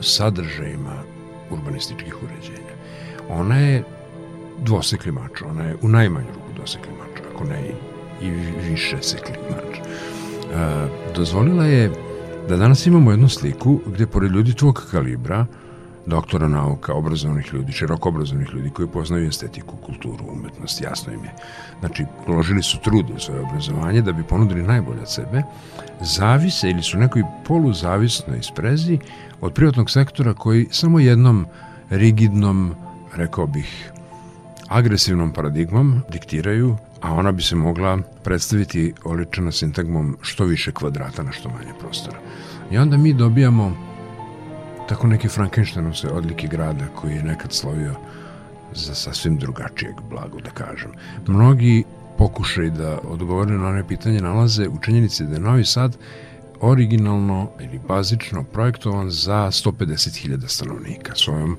sadržajima 0.00 1.02
urbanističkih 1.50 2.16
uređenja. 2.22 2.74
Ona 3.28 3.56
je 3.58 3.82
dvosekli 4.58 5.12
mač, 5.12 5.42
ona 5.42 5.64
je 5.64 5.76
u 5.82 5.88
najmanju 5.88 6.26
ruku 6.34 6.52
dvosekli 6.56 6.92
mač, 6.92 7.20
ako 7.34 7.44
ne 7.44 7.62
i, 8.22 8.26
i 8.26 8.30
više 8.70 8.96
sekli 9.00 9.34
mač. 9.50 9.78
E, 9.78 9.82
dozvolila 11.14 11.64
je 11.64 11.90
da 12.48 12.56
danas 12.56 12.86
imamo 12.86 13.10
jednu 13.10 13.28
sliku 13.28 13.80
gde 13.86 14.06
pored 14.06 14.32
ljudi 14.32 14.54
tvog 14.54 14.86
kalibra, 14.90 15.46
doktora 16.06 16.48
nauka, 16.48 16.94
obrazovnih 16.94 17.52
ljudi, 17.52 17.72
široko 17.72 18.08
obrazovnih 18.08 18.48
ljudi 18.54 18.70
koji 18.70 18.88
poznaju 18.88 19.28
estetiku, 19.28 19.76
kulturu, 19.76 20.24
umetnost, 20.32 20.82
jasno 20.82 21.12
im 21.12 21.24
je. 21.24 21.34
Znači, 21.80 22.04
uložili 22.26 22.62
su 22.62 22.78
trud 22.84 23.10
u 23.16 23.20
svoje 23.20 23.40
obrazovanje 23.40 24.02
da 24.02 24.12
bi 24.12 24.22
ponudili 24.22 24.62
najbolje 24.62 25.00
od 25.00 25.10
sebe, 25.10 25.42
zavise 26.00 26.70
ili 26.70 26.82
su 26.82 26.98
nekoj 26.98 27.22
poluzavisnoj 27.46 28.42
sprezi 28.42 28.98
od 29.40 29.52
privatnog 29.52 29.90
sektora 29.90 30.34
koji 30.34 30.66
samo 30.70 30.98
jednom 30.98 31.46
rigidnom, 31.90 32.74
rekao 33.16 33.46
bih, 33.46 33.92
agresivnom 34.68 35.32
paradigmom 35.32 36.02
diktiraju, 36.12 36.76
a 37.00 37.14
ona 37.14 37.32
bi 37.32 37.42
se 37.42 37.56
mogla 37.56 37.98
predstaviti 38.24 38.92
oličena 39.04 39.52
sintagmom 39.52 40.16
što 40.22 40.44
više 40.44 40.72
kvadrata 40.72 41.22
na 41.22 41.32
što 41.32 41.48
manje 41.48 41.72
prostora. 41.80 42.18
I 42.70 42.78
onda 42.78 42.96
mi 42.96 43.14
dobijamo 43.14 43.89
tako 44.90 45.06
neki 45.06 45.28
Frankensteinov 45.28 45.94
se 45.94 46.08
odlike 46.08 46.46
grada 46.46 46.86
koji 46.94 47.14
je 47.14 47.22
nekad 47.22 47.52
slovio 47.52 47.94
za 48.74 48.94
sasvim 48.94 49.36
drugačijeg 49.38 49.94
blago 50.10 50.40
da 50.40 50.50
kažem. 50.50 50.90
Mnogi 51.26 51.84
pokušaj 52.18 52.70
da 52.70 52.98
odgovore 53.04 53.58
na 53.58 53.68
one 53.68 53.88
pitanje 53.88 54.20
nalaze 54.20 54.68
u 54.68 54.78
činjenici 54.80 55.26
da 55.26 55.34
je 55.34 55.40
Novi 55.40 55.64
Sad 55.64 55.96
originalno 56.60 57.50
ili 57.60 57.80
bazično 57.88 58.44
projektovan 58.44 59.10
za 59.10 59.46
150.000 59.50 60.48
stanovnika 60.48 61.14
svojom 61.14 61.56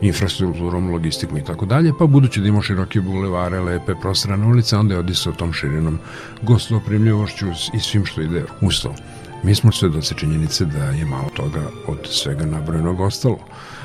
infrastrukturom, 0.00 0.90
logistikom 0.90 1.38
i 1.38 1.44
tako 1.44 1.66
dalje, 1.66 1.92
pa 1.98 2.06
budući 2.06 2.40
da 2.40 2.48
ima 2.48 2.62
široke 2.62 3.00
bulevare, 3.00 3.60
lepe 3.60 3.94
prostrane 4.00 4.46
ulice, 4.46 4.76
onda 4.76 4.94
je 4.94 5.00
odisao 5.00 5.32
tom 5.32 5.52
širinom 5.52 5.98
gostoprimljivošću 6.42 7.46
i 7.74 7.80
svim 7.80 8.04
što 8.04 8.20
ide 8.20 8.44
uz 8.60 8.82
to. 8.82 8.94
Mi 9.42 9.54
smo 9.54 9.72
sve 9.72 9.88
doce 9.88 10.14
činjenice 10.14 10.64
da 10.64 10.84
je 10.84 11.04
malo 11.04 11.28
toga 11.34 11.62
od 11.86 11.98
svega 12.04 12.44
nabrojenog 12.46 13.00
ostalo. 13.00 13.38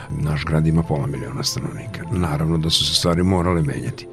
Naš 0.09 0.45
grad 0.45 0.67
ima 0.67 0.83
pola 0.83 1.07
miliona 1.07 1.43
stanovnika. 1.43 2.01
Naravno 2.11 2.57
da 2.57 2.69
su 2.69 2.85
se 2.85 2.95
stvari 2.95 3.23
morale 3.23 3.61
menjati. 3.61 4.07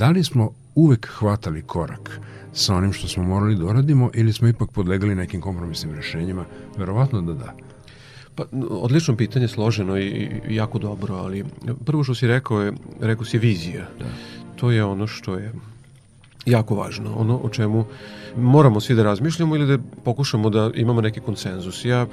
Da 0.00 0.10
li 0.10 0.24
smo 0.24 0.50
uvek 0.74 1.06
hvatali 1.06 1.62
korak 1.62 2.20
sa 2.52 2.74
onim 2.74 2.92
što 2.92 3.08
smo 3.08 3.22
morali 3.22 3.56
da 3.56 3.64
uradimo 3.64 4.10
ili 4.14 4.32
smo 4.32 4.48
ipak 4.48 4.70
podlegali 4.70 5.14
nekim 5.14 5.40
kompromisnim 5.40 5.94
rešenjima? 5.94 6.44
Verovatno 6.76 7.22
da 7.22 7.34
da. 7.34 7.54
Pa, 8.34 8.44
odlično 8.70 9.16
pitanje, 9.16 9.48
složeno 9.48 9.98
i, 9.98 10.30
jako 10.48 10.78
dobro, 10.78 11.14
ali 11.14 11.44
prvo 11.84 12.04
što 12.04 12.14
si 12.14 12.26
rekao 12.26 12.60
je, 12.60 12.72
rekao 13.00 13.24
si 13.24 13.38
vizija. 13.38 13.86
Da. 13.98 14.06
To 14.56 14.70
je 14.70 14.84
ono 14.84 15.06
što 15.06 15.34
je 15.34 15.52
jako 16.46 16.74
važno, 16.74 17.14
ono 17.16 17.36
o 17.42 17.48
čemu 17.48 17.84
moramo 18.36 18.80
svi 18.80 18.94
da 18.94 19.02
razmišljamo 19.02 19.56
ili 19.56 19.76
da 19.76 19.82
pokušamo 20.04 20.50
da 20.50 20.70
imamo 20.74 21.00
neki 21.00 21.20
konsenzus. 21.20 21.84
Ja 21.84 22.06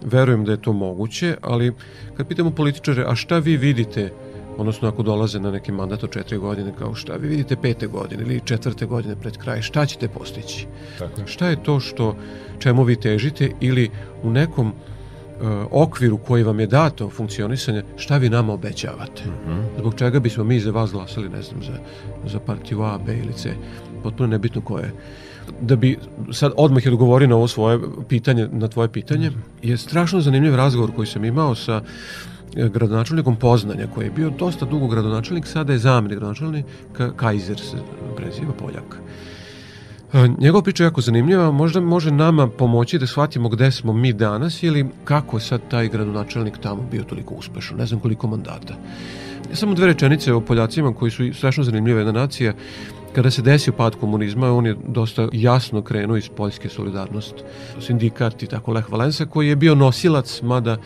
verujem 0.00 0.44
da 0.44 0.52
je 0.52 0.62
to 0.62 0.72
moguće, 0.72 1.36
ali 1.42 1.72
kad 2.16 2.28
pitamo 2.28 2.50
političare, 2.50 3.04
a 3.08 3.14
šta 3.14 3.38
vi 3.38 3.56
vidite 3.56 4.12
odnosno 4.58 4.88
ako 4.88 5.02
dolaze 5.02 5.40
na 5.40 5.50
neki 5.50 5.72
mandat 5.72 6.04
od 6.04 6.10
četiri 6.10 6.38
godine, 6.38 6.72
kao 6.78 6.94
šta 6.94 7.16
vi 7.16 7.28
vidite 7.28 7.56
pete 7.56 7.86
godine 7.86 8.22
ili 8.22 8.40
četvrte 8.44 8.86
godine 8.86 9.16
pred 9.16 9.36
kraj, 9.36 9.62
šta 9.62 9.86
ćete 9.86 10.08
postići? 10.08 10.66
Tako. 10.98 11.26
Šta 11.26 11.48
je 11.48 11.62
to 11.62 11.80
što, 11.80 12.16
čemu 12.58 12.82
vi 12.82 12.96
težite 12.96 13.50
ili 13.60 13.90
u 14.22 14.30
nekom 14.30 14.66
uh, 14.66 14.74
okviru 15.70 16.18
koji 16.18 16.42
vam 16.42 16.60
je 16.60 16.66
dato 16.66 17.10
funkcionisanje, 17.10 17.82
šta 17.96 18.16
vi 18.16 18.28
nama 18.28 18.52
obećavate? 18.52 19.22
Mhm. 19.46 19.60
Zbog 19.78 19.94
čega 19.94 20.20
bismo 20.20 20.44
mi 20.44 20.60
za 20.60 20.70
vas 20.70 20.92
glasali, 20.92 21.28
ne 21.28 21.42
znam, 21.42 21.62
za, 21.62 21.78
za 22.26 22.40
partiju 22.40 22.82
A, 22.82 22.98
B 23.06 23.18
ili 23.18 23.32
C, 23.32 23.54
potpuno 24.02 24.26
nebitno 24.26 24.60
koje. 24.60 24.92
Da 25.60 25.76
bi 25.76 25.98
sad 26.32 26.52
odmah 26.56 26.86
je 26.86 26.92
odgovorio 26.92 27.28
na 27.28 27.36
ovo 27.36 27.48
svoje 27.48 27.78
pitanje, 28.08 28.48
na 28.52 28.68
tvoje 28.68 28.88
pitanje, 28.88 29.30
je 29.62 29.76
strašno 29.76 30.20
zanimljiv 30.20 30.54
razgovor 30.54 30.94
koji 30.94 31.06
sam 31.06 31.24
imao 31.24 31.54
sa 31.54 31.82
gradonačelnikom 32.54 33.36
Poznanja, 33.36 33.86
koji 33.94 34.04
je 34.04 34.10
bio 34.10 34.30
dosta 34.30 34.66
dugo 34.66 34.86
gradonačelnik, 34.86 35.46
sada 35.46 35.72
je 35.72 35.78
zamenik 35.78 36.18
gradonačelnika, 36.18 37.12
Kaiser 37.16 37.58
se 37.58 37.76
preziva, 38.16 38.52
Poljak. 38.52 38.98
E, 40.12 40.28
Njegova 40.38 40.62
priča 40.62 40.82
je 40.82 40.86
jako 40.86 41.00
zanimljiva, 41.00 41.50
možda 41.50 41.80
može 41.80 42.10
nama 42.10 42.48
pomoći 42.48 42.98
da 42.98 43.06
shvatimo 43.06 43.48
gde 43.48 43.70
smo 43.70 43.92
mi 43.92 44.12
danas 44.12 44.62
ili 44.62 44.86
kako 45.04 45.40
sad 45.40 45.60
taj 45.70 45.88
gradonačelnik 45.88 46.58
tamo 46.58 46.82
bio 46.90 47.02
toliko 47.02 47.34
uspešan, 47.34 47.76
ne 47.76 47.86
znam 47.86 48.00
koliko 48.00 48.26
mandata. 48.26 48.74
Samo 49.52 49.74
dve 49.74 49.86
rečenice 49.86 50.32
o 50.32 50.40
Poljacima 50.40 50.94
koji 50.94 51.10
su 51.10 51.34
strašno 51.34 51.64
zanimljiva 51.64 52.00
jedna 52.00 52.12
nacija. 52.12 52.52
Kada 53.18 53.30
se 53.30 53.42
desio 53.42 53.72
pad 53.72 53.96
komunizma, 53.96 54.52
on 54.52 54.66
je 54.66 54.76
dosta 54.86 55.28
jasno 55.32 55.82
krenuo 55.82 56.16
iz 56.16 56.28
Poljske 56.28 56.68
solidarnost, 56.68 57.34
sindikat 57.80 58.42
i 58.42 58.46
tako 58.46 58.72
Lech 58.72 58.90
Valensa, 58.92 59.26
koji 59.26 59.48
je 59.48 59.56
bio 59.56 59.74
nosilac, 59.74 60.42
mada 60.42 60.76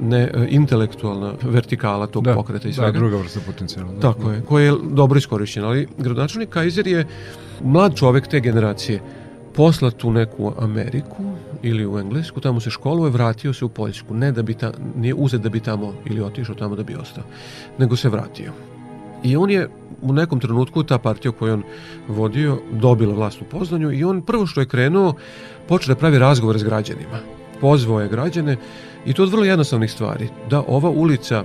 ne 0.00 0.20
e, 0.20 0.46
intelektualna 0.50 1.32
vertikala 1.42 2.06
tog 2.06 2.24
Da, 2.24 2.34
pokreta 2.34 2.68
i 2.68 2.70
da, 2.70 2.74
svega. 2.74 2.98
druga 2.98 3.16
vrsta 3.16 3.40
potencijala. 3.46 3.92
Da. 3.92 4.00
Tako 4.00 4.30
je, 4.30 4.42
koji 4.48 4.64
je 4.66 4.74
dobro 4.90 5.18
iskorišćen, 5.18 5.64
ali 5.64 5.88
gradonačelnik 5.98 6.48
Kaiser 6.48 6.86
je 6.86 7.06
mlad 7.64 7.94
čovek 7.94 8.26
te 8.28 8.40
generacije 8.40 9.00
poslat 9.54 10.04
u 10.04 10.12
neku 10.12 10.52
Ameriku 10.58 11.24
ili 11.62 11.86
u 11.86 11.98
Englesku, 11.98 12.40
tamo 12.40 12.60
se 12.60 12.70
školuje, 12.70 13.10
vratio 13.10 13.52
se 13.52 13.64
u 13.64 13.68
Poljsku, 13.68 14.14
ne 14.14 14.32
da 14.32 14.42
bi 14.42 14.54
ta, 14.54 14.72
nije 14.96 15.14
uzet 15.14 15.40
da 15.40 15.48
bi 15.48 15.60
tamo 15.60 15.94
ili 16.04 16.22
otišao 16.22 16.54
tamo 16.54 16.76
da 16.76 16.82
bi 16.82 16.94
ostao, 16.94 17.24
nego 17.78 17.96
se 17.96 18.08
vratio. 18.08 18.52
I 19.22 19.36
on 19.36 19.50
je 19.50 19.68
u 20.02 20.12
nekom 20.12 20.40
trenutku 20.40 20.82
ta 20.82 20.98
partija 20.98 21.32
koju 21.32 21.52
on 21.52 21.62
vodio 22.08 22.58
dobila 22.72 23.14
vlast 23.14 23.42
u 23.42 23.44
Poznanju 23.44 23.92
i 23.92 24.04
on 24.04 24.22
prvo 24.22 24.46
što 24.46 24.60
je 24.60 24.68
krenuo 24.68 25.14
počeo 25.68 25.94
da 25.94 25.98
pravi 25.98 26.18
razgovore 26.18 26.58
s 26.58 26.64
građanima. 26.64 27.18
Pozvao 27.60 28.00
je 28.00 28.08
građane 28.08 28.56
i 29.06 29.12
to 29.12 29.22
od 29.22 29.30
vrlo 29.30 29.44
jednostavnih 29.44 29.92
stvari. 29.92 30.28
Da 30.50 30.62
ova 30.68 30.90
ulica 30.90 31.44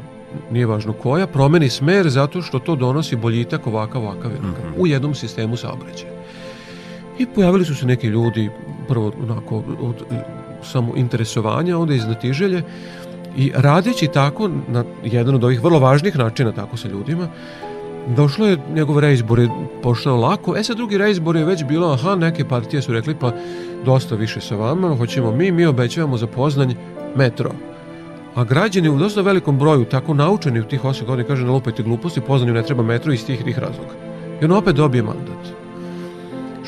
nije 0.52 0.66
važno 0.66 0.94
koja, 0.94 1.28
promeni 1.28 1.70
smer 1.70 2.10
zato 2.10 2.42
što 2.42 2.60
to 2.60 2.76
donosi 2.76 3.16
boljitak 3.16 3.68
ovakav, 3.68 4.02
ovakav, 4.02 4.32
ovakav 4.32 4.64
u 4.78 4.88
jednom 4.88 5.16
sistemu 5.16 5.58
saobraćaja. 5.58 6.12
I 7.20 7.26
pojavili 7.26 7.66
su 7.66 7.76
se 7.76 7.86
neki 7.86 8.08
ljudi, 8.08 8.50
prvo 8.88 9.12
onako 9.24 9.64
od 9.82 9.96
e, 10.12 10.16
samo 10.64 10.94
interesovanja, 10.96 11.78
onda 11.78 11.94
iz 11.94 12.02
znatiželje, 12.02 12.64
i 13.38 13.52
radeći 13.56 14.08
tako, 14.08 14.50
na 14.68 14.84
jedan 15.04 15.36
od 15.36 15.44
ovih 15.44 15.64
vrlo 15.64 15.80
važnih 15.80 16.18
načina 16.18 16.52
tako 16.52 16.78
sa 16.78 16.88
ljudima, 16.88 17.28
došlo 18.08 18.48
je, 18.48 18.58
njegov 18.74 19.00
reizbor 19.00 19.40
je 19.40 19.50
pošao 19.84 20.18
lako, 20.18 20.58
e 20.58 20.64
sad 20.64 20.78
drugi 20.78 20.98
reizbor 20.98 21.36
je 21.36 21.46
već 21.46 21.64
bilo, 21.64 21.92
aha, 21.94 22.16
neke 22.16 22.46
partije 22.46 22.82
su 22.82 22.94
rekli, 22.94 23.16
pa 23.16 23.32
dosta 23.86 24.16
više 24.16 24.42
sa 24.42 24.56
vama, 24.56 24.96
hoćemo 24.98 25.32
mi, 25.32 25.52
mi 25.52 25.66
obećavamo 25.66 26.18
za 26.18 26.28
Poznanj 26.28 26.74
metro. 27.16 27.52
A 28.36 28.44
građani 28.44 28.90
u 28.90 28.98
dosta 28.98 29.22
velikom 29.22 29.60
broju, 29.60 29.86
tako 29.86 30.14
naučeni 30.14 30.60
u 30.60 30.64
tih 30.64 30.84
8 30.84 31.06
godina, 31.06 31.28
kaže, 31.28 31.44
ne 31.44 31.52
lupajte 31.52 31.84
gluposti, 31.84 32.22
Poznanju 32.22 32.54
ne 32.54 32.64
treba 32.64 32.84
metro 32.84 33.14
iz 33.14 33.26
tih 33.26 33.44
tih 33.44 33.60
razloga. 33.60 33.94
I 34.42 34.46
on 34.46 34.52
opet 34.52 34.76
dobije 34.76 35.04
mandat 35.04 35.66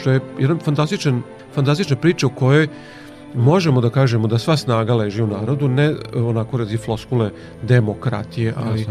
što 0.07 0.11
je 0.11 0.19
jedan 0.39 0.59
fantastičan, 0.59 1.21
fantastična 1.53 1.95
priča 1.95 2.27
u 2.27 2.29
kojoj 2.29 2.67
možemo 3.35 3.81
da 3.81 3.89
kažemo 3.89 4.27
da 4.27 4.37
sva 4.37 4.57
snaga 4.57 4.95
leži 4.95 5.21
u 5.21 5.27
narodu, 5.27 5.67
ne 5.67 5.93
onako 6.15 6.57
radi 6.57 6.77
floskule 6.77 7.31
demokratije, 7.63 8.53
ali 8.57 8.85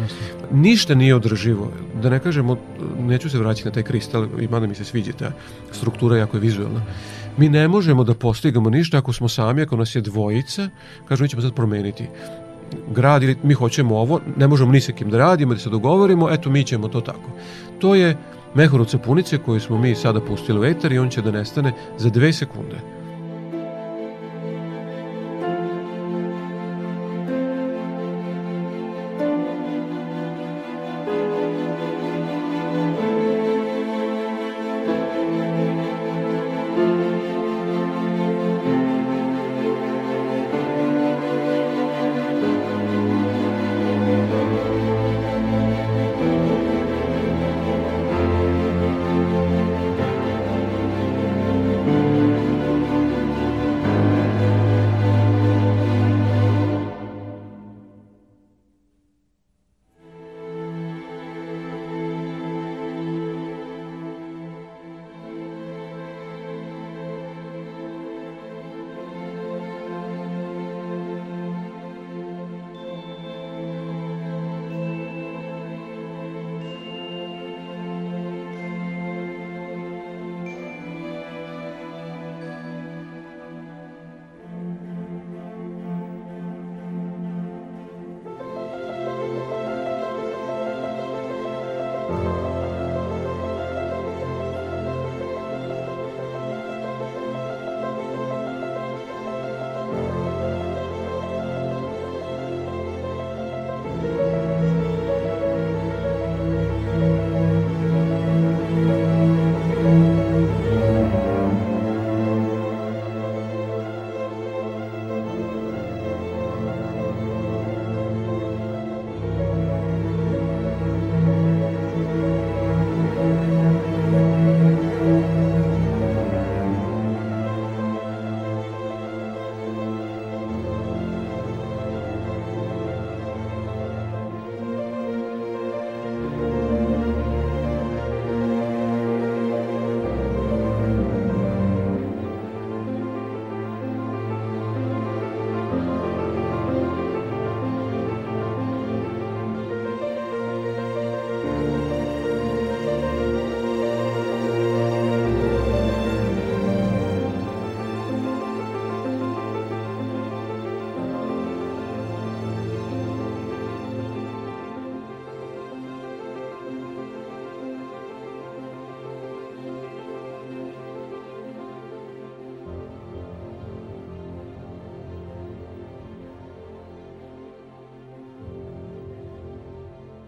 ništa 0.52 0.94
nije 0.94 1.14
održivo. 1.14 1.72
Da 2.02 2.10
ne 2.10 2.18
kažemo, 2.18 2.56
neću 2.98 3.30
se 3.30 3.38
vraćati 3.38 3.68
na 3.68 3.74
taj 3.74 3.82
kristal, 3.82 4.26
ima 4.40 4.60
da 4.60 4.66
mi 4.66 4.74
se 4.74 4.84
sviđa 4.84 5.12
ta 5.12 5.30
struktura, 5.72 6.16
jako 6.16 6.36
je 6.36 6.40
vizualna. 6.40 6.82
Mi 7.36 7.48
ne 7.48 7.68
možemo 7.68 8.04
da 8.04 8.14
postigamo 8.14 8.70
ništa 8.70 8.98
ako 8.98 9.12
smo 9.12 9.28
sami, 9.28 9.62
ako 9.62 9.76
nas 9.76 9.94
je 9.94 10.00
dvojica, 10.00 10.68
kažemo 11.08 11.24
mi 11.24 11.28
ćemo 11.28 11.42
sad 11.42 11.54
promeniti 11.54 12.08
grad 12.90 13.22
ili 13.22 13.36
mi 13.42 13.54
hoćemo 13.54 13.98
ovo, 13.98 14.20
ne 14.36 14.48
možemo 14.48 14.72
ni 14.72 14.80
sa 14.80 14.92
kim 14.92 15.10
da 15.10 15.18
radimo, 15.18 15.54
da 15.54 15.60
se 15.60 15.70
dogovorimo, 15.70 16.30
eto 16.30 16.50
mi 16.50 16.64
ćemo 16.64 16.88
to 16.88 17.00
tako. 17.00 17.30
To 17.78 17.94
je 17.94 18.16
mehur 18.54 18.80
od 18.80 18.90
sapunice 18.90 19.38
koju 19.38 19.60
smo 19.60 19.78
mi 19.78 19.94
sada 19.94 20.20
pustili 20.20 20.60
u 20.60 20.64
etar 20.64 20.92
i 20.92 20.98
on 20.98 21.10
će 21.10 21.22
da 21.22 21.30
nestane 21.30 21.72
za 21.98 22.10
dve 22.10 22.32
sekunde. 22.32 23.05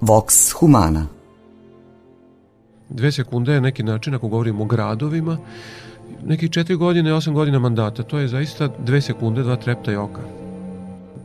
Vox 0.08 0.52
Humana 0.60 1.06
Dve 2.88 3.12
sekunde 3.12 3.52
je 3.52 3.60
neki 3.60 3.82
način 3.82 4.14
ako 4.14 4.28
govorimo 4.28 4.64
o 4.64 4.66
gradovima, 4.66 5.38
neki 6.24 6.48
četiri 6.48 6.76
godine, 6.76 7.14
osam 7.14 7.34
godina 7.34 7.58
mandata, 7.58 8.02
to 8.02 8.18
je 8.18 8.28
zaista 8.28 8.68
dve 8.78 9.00
sekunde, 9.00 9.42
dva 9.42 9.56
trepta 9.56 9.92
i 9.92 9.96
oka. 9.96 10.20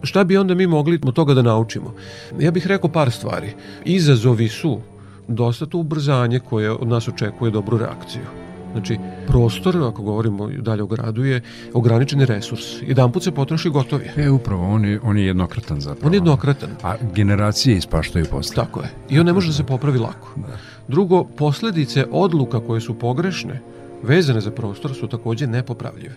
Šta 0.01 0.23
bi 0.23 0.37
onda 0.37 0.55
mi 0.55 0.67
mogli 0.67 0.99
od 1.05 1.13
toga 1.13 1.33
da 1.33 1.41
naučimo? 1.41 1.93
Ja 2.39 2.51
bih 2.51 2.67
rekao 2.67 2.91
par 2.91 3.11
stvari. 3.11 3.53
Izazovi 3.85 4.47
su 4.47 4.79
dosta 5.27 5.65
to 5.65 5.77
ubrzanje 5.77 6.39
koje 6.39 6.71
od 6.71 6.87
nas 6.87 7.07
očekuje 7.07 7.51
dobru 7.51 7.77
reakciju. 7.77 8.25
Znači, 8.71 8.97
prostor, 9.27 9.77
ako 9.77 10.01
govorimo 10.01 10.47
dalje 10.47 10.83
o 10.83 10.87
gradu, 10.87 11.25
je 11.25 11.41
ograničeni 11.73 12.25
resurs. 12.25 12.63
Jedan 12.81 13.11
put 13.11 13.23
se 13.23 13.31
potroši 13.31 13.69
gotovi. 13.69 14.09
E, 14.17 14.29
upravo, 14.29 14.67
on 14.67 14.85
je, 14.85 14.99
on 15.03 15.17
je 15.17 15.25
jednokratan 15.25 15.81
zapravo. 15.81 16.07
On 16.07 16.13
je 16.13 16.17
jednokratan. 16.17 16.69
A 16.83 16.95
generacije 17.13 17.77
ispaštaju 17.77 18.25
posle. 18.31 18.55
Tako 18.55 18.81
je. 18.81 18.89
I 19.09 19.19
on 19.19 19.25
ne 19.25 19.33
može 19.33 19.47
da 19.47 19.53
se 19.53 19.63
popravi 19.63 19.99
lako. 19.99 20.33
Da. 20.35 20.57
Drugo, 20.87 21.23
posledice 21.23 22.05
odluka 22.11 22.59
koje 22.59 22.81
su 22.81 22.93
pogrešne, 22.99 23.61
vezane 24.03 24.41
za 24.41 24.51
prostor, 24.51 24.93
su 24.93 25.07
takođe 25.07 25.47
nepopravljive. 25.47 26.15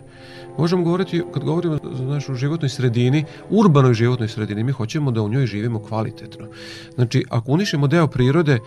Možemo 0.59 0.83
govoriti, 0.83 1.23
kad 1.35 1.45
govorimo 1.45 1.79
za 1.92 2.05
našu 2.05 2.35
životnoj 2.35 2.69
sredini, 2.69 3.25
urbanoj 3.51 3.95
životnoj 3.95 4.29
sredini, 4.29 4.64
mi 4.64 4.73
hoćemo 4.73 5.11
da 5.11 5.23
u 5.23 5.29
njoj 5.29 5.47
živimo 5.47 5.79
kvalitetno. 5.79 6.47
Znači, 6.95 7.25
ako 7.31 7.53
unišimo 7.53 7.87
deo 7.87 8.07
prirode, 8.07 8.59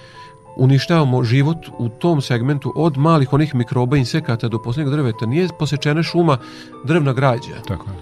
uništavamo 0.60 1.24
život 1.24 1.58
u 1.78 1.90
tom 1.90 2.22
segmentu 2.22 2.74
od 2.76 2.98
malih 2.98 3.34
onih 3.34 3.56
mikroba, 3.56 3.98
insekata 3.98 4.48
do 4.48 4.62
poslednjeg 4.62 4.96
drveta. 4.96 5.26
Nije 5.26 5.48
posečena 5.60 6.04
šuma 6.04 6.38
drvna 6.86 7.14
građa, 7.14 7.62
Tako 7.68 7.90
je. 7.90 7.96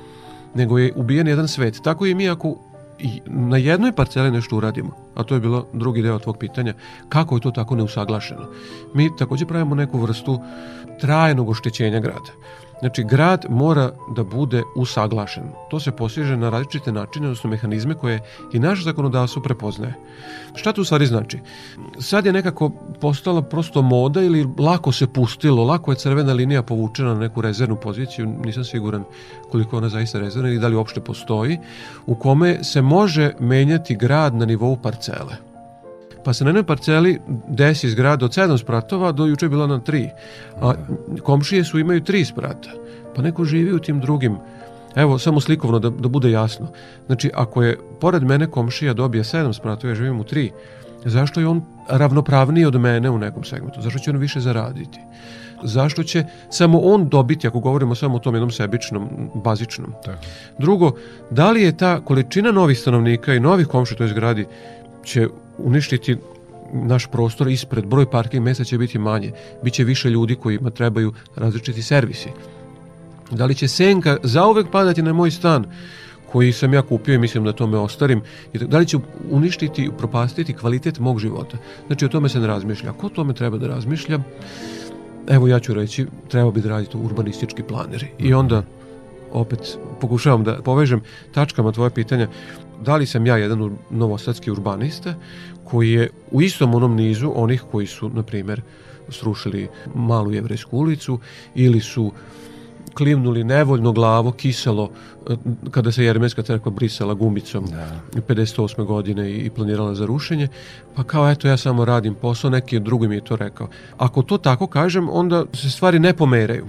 nego 0.56 0.78
je 0.78 0.94
ubijen 0.96 1.28
jedan 1.28 1.48
svet. 1.48 1.82
Tako 1.84 2.06
i 2.06 2.16
mi 2.16 2.30
ako 2.30 2.56
i 3.00 3.22
na 3.26 3.58
jednoj 3.58 3.92
parceli 3.92 4.32
nešto 4.32 4.58
uradimo, 4.58 4.92
a 5.16 5.24
to 5.24 5.36
je 5.36 5.42
bilo 5.42 5.66
drugi 5.74 6.02
deo 6.02 6.20
tvog 6.20 6.38
pitanja, 6.38 6.74
kako 7.10 7.36
je 7.36 7.42
to 7.42 7.52
tako 7.52 7.76
neusaglašeno? 7.76 8.50
Mi 8.94 9.16
takođe 9.18 9.46
pravimo 9.46 9.76
neku 9.76 10.00
vrstu 10.00 10.40
trajnog 11.02 11.50
oštećenja 11.50 12.00
grada. 12.00 12.32
Znači, 12.80 13.04
grad 13.04 13.46
mora 13.50 13.92
da 14.16 14.24
bude 14.24 14.64
usaglašen. 14.76 15.44
To 15.70 15.80
se 15.80 15.92
postiže 15.92 16.38
na 16.38 16.50
različite 16.50 16.92
načine, 16.92 17.26
odnosno 17.28 17.50
mehanizme 17.50 17.94
koje 17.94 18.20
i 18.54 18.60
naš 18.60 18.84
zakonodavstvo 18.84 19.42
prepoznaje. 19.42 19.94
Šta 20.56 20.74
to 20.74 20.86
stvari 20.86 21.06
znači? 21.06 21.40
Sad 22.00 22.26
je 22.26 22.34
nekako 22.34 22.72
postala 23.02 23.42
prosto 23.42 23.82
moda 23.82 24.22
ili 24.22 24.48
lako 24.60 24.92
se 24.92 25.08
pustilo, 25.08 25.64
lako 25.64 25.92
je 25.92 25.96
crvena 25.96 26.34
linija 26.34 26.64
povučena 26.64 27.14
na 27.14 27.20
neku 27.20 27.42
rezervnu 27.42 27.76
poziciju, 27.76 28.26
nisam 28.46 28.64
siguran 28.64 29.04
koliko 29.52 29.78
ona 29.78 29.90
zaista 29.90 30.20
rezervna 30.20 30.50
ili 30.50 30.60
da 30.60 30.68
li 30.68 30.76
uopšte 30.76 31.02
postoji, 31.02 31.60
u 32.06 32.16
kome 32.16 32.64
se 32.64 32.82
može 32.82 33.34
menjati 33.40 33.96
grad 33.96 34.36
na 34.36 34.46
nivou 34.46 34.78
parcele 34.78 35.47
pa 36.28 36.34
se 36.34 36.44
na 36.44 36.50
jednoj 36.50 36.64
parceli 36.64 37.20
desi 37.48 37.90
zgrada 37.90 38.26
od 38.26 38.32
7 38.32 38.58
spratova, 38.58 39.12
do 39.12 39.26
juče 39.26 39.46
je 39.46 39.50
bila 39.50 39.68
na 39.68 39.80
3. 39.80 40.10
A 40.62 40.74
komšije 41.24 41.64
su 41.64 41.80
imaju 41.80 42.02
3 42.02 42.26
sprata. 42.26 42.70
Pa 43.16 43.22
neko 43.22 43.46
živi 43.46 43.74
u 43.74 43.80
tim 43.80 44.00
drugim. 44.00 44.36
Evo, 44.96 45.20
samo 45.20 45.40
slikovno 45.40 45.80
da, 45.80 45.90
da 45.90 46.08
bude 46.08 46.32
jasno. 46.32 46.68
Znači, 47.06 47.32
ako 47.34 47.64
je 47.64 47.78
pored 48.02 48.24
mene 48.24 48.52
komšija 48.52 48.94
dobije 48.94 49.24
7 49.24 49.54
spratova, 49.54 49.92
ja 49.92 49.96
živim 49.96 50.20
u 50.20 50.24
3, 50.24 50.50
zašto 51.06 51.40
je 51.40 51.48
on 51.48 51.62
ravnopravniji 51.90 52.66
od 52.66 52.76
mene 52.76 53.10
u 53.10 53.18
nekom 53.18 53.44
segmentu? 53.44 53.82
Zašto 53.82 54.00
će 54.00 54.12
on 54.12 54.18
više 54.18 54.40
zaraditi? 54.40 55.00
Zašto 55.64 56.04
će 56.04 56.26
samo 56.50 56.80
on 56.80 57.10
dobiti, 57.10 57.48
ako 57.48 57.60
govorimo 57.60 57.96
samo 57.96 58.16
o 58.16 58.20
tom 58.20 58.36
jednom 58.36 58.52
sebičnom, 58.52 59.10
bazičnom? 59.34 59.94
Tako. 60.06 60.20
Drugo, 60.60 60.92
da 61.30 61.52
li 61.52 61.62
je 61.62 61.78
ta 61.78 62.02
količina 62.02 62.52
novih 62.52 62.80
stanovnika 62.80 63.34
i 63.34 63.40
novih 63.40 63.68
komša 63.68 63.96
u 63.96 63.98
toj 63.98 64.08
zgradi 64.08 64.46
će 65.04 65.28
uništiti 65.58 66.18
naš 66.74 67.08
prostor 67.08 67.48
ispred, 67.48 67.86
broj 67.86 68.10
parking 68.10 68.44
mesta 68.44 68.64
će 68.64 68.78
biti 68.78 69.00
manje, 69.00 69.32
biće 69.64 69.84
više 69.84 70.10
ljudi 70.10 70.36
kojima 70.36 70.70
trebaju 70.70 71.14
različiti 71.36 71.82
servisi. 71.82 72.30
Da 73.32 73.46
li 73.46 73.56
će 73.56 73.68
senka 73.68 74.18
zauvek 74.24 74.68
padati 74.72 75.02
na 75.02 75.14
moj 75.14 75.32
stan 75.32 75.66
koji 76.32 76.52
sam 76.52 76.74
ja 76.74 76.82
kupio 76.82 77.16
i 77.16 77.18
mislim 77.18 77.44
da 77.44 77.54
tome 77.54 77.78
ostarim, 77.78 78.22
da 78.54 78.78
li 78.78 78.86
će 78.86 78.98
uništiti 79.30 79.84
i 79.84 79.92
propastiti 79.98 80.54
kvalitet 80.54 81.00
mog 81.00 81.20
života. 81.20 81.58
Znači 81.88 82.06
o 82.06 82.08
tome 82.08 82.30
se 82.30 82.40
ne 82.40 82.48
razmišlja. 82.48 82.92
Ko 82.94 83.08
o 83.08 83.10
tome 83.10 83.34
treba 83.34 83.58
da 83.58 83.68
razmišlja? 83.68 84.20
Evo 85.28 85.48
ja 85.48 85.60
ću 85.60 85.74
reći, 85.74 86.06
treba 86.28 86.52
bi 86.52 86.62
da 86.62 86.70
radite 86.70 86.98
urbanistički 86.98 87.64
planeri. 87.64 88.08
I 88.20 88.34
onda 88.34 88.64
opet 89.32 89.78
pokušavam 90.02 90.44
da 90.44 90.62
povežem 90.62 91.02
tačkama 91.32 91.72
tvoje 91.72 91.90
pitanja 91.90 92.28
da 92.86 92.96
li 92.96 93.06
sam 93.06 93.26
ja 93.26 93.38
jedan 93.38 93.60
ur- 93.60 93.76
novosadski 93.90 94.52
urbanista 94.52 95.14
koji 95.64 95.92
je 95.92 96.10
u 96.32 96.42
istom 96.42 96.76
onom 96.76 96.96
nizu 96.96 97.32
onih 97.36 97.64
koji 97.72 97.88
su, 97.88 98.10
na 98.10 98.24
primer, 98.24 98.62
srušili 99.10 99.68
malu 99.96 100.32
jevrejsku 100.34 100.78
ulicu 100.78 101.20
ili 101.56 101.82
su 101.82 102.12
klimnuli 102.94 103.44
nevoljno 103.44 103.92
glavo, 103.92 104.32
kiselo, 104.32 104.90
eh, 105.30 105.36
kada 105.72 105.92
se 105.92 106.04
Jermenska 106.04 106.42
crkva 106.42 106.72
brisala 106.72 107.14
gumicom 107.14 107.66
Da. 107.66 108.22
58. 108.28 108.86
godine 108.86 109.32
i 109.32 109.50
planirala 109.50 109.96
za 109.96 110.06
rušenje, 110.06 110.48
pa 110.96 111.04
kao 111.04 111.32
eto 111.32 111.48
ja 111.48 111.58
samo 111.58 111.86
radim 111.86 112.16
posao, 112.16 112.50
neki 112.50 112.80
drugi 112.80 113.08
mi 113.08 113.16
je 113.16 113.24
to 113.24 113.36
rekao. 113.36 113.70
Ako 113.98 114.22
to 114.22 114.38
tako 114.38 114.68
kažem, 114.68 115.10
onda 115.10 115.46
se 115.54 115.70
stvari 115.70 116.00
ne 116.00 116.14
pomeraju. 116.14 116.66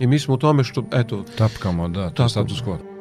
I 0.00 0.06
mi 0.06 0.18
smo 0.18 0.34
u 0.34 0.36
tome 0.36 0.64
što, 0.64 0.84
eto, 0.92 1.24
Tapkamo, 1.38 1.88
da, 1.88 2.10
to 2.10 2.28
status 2.28 2.62
quo. 2.62 2.95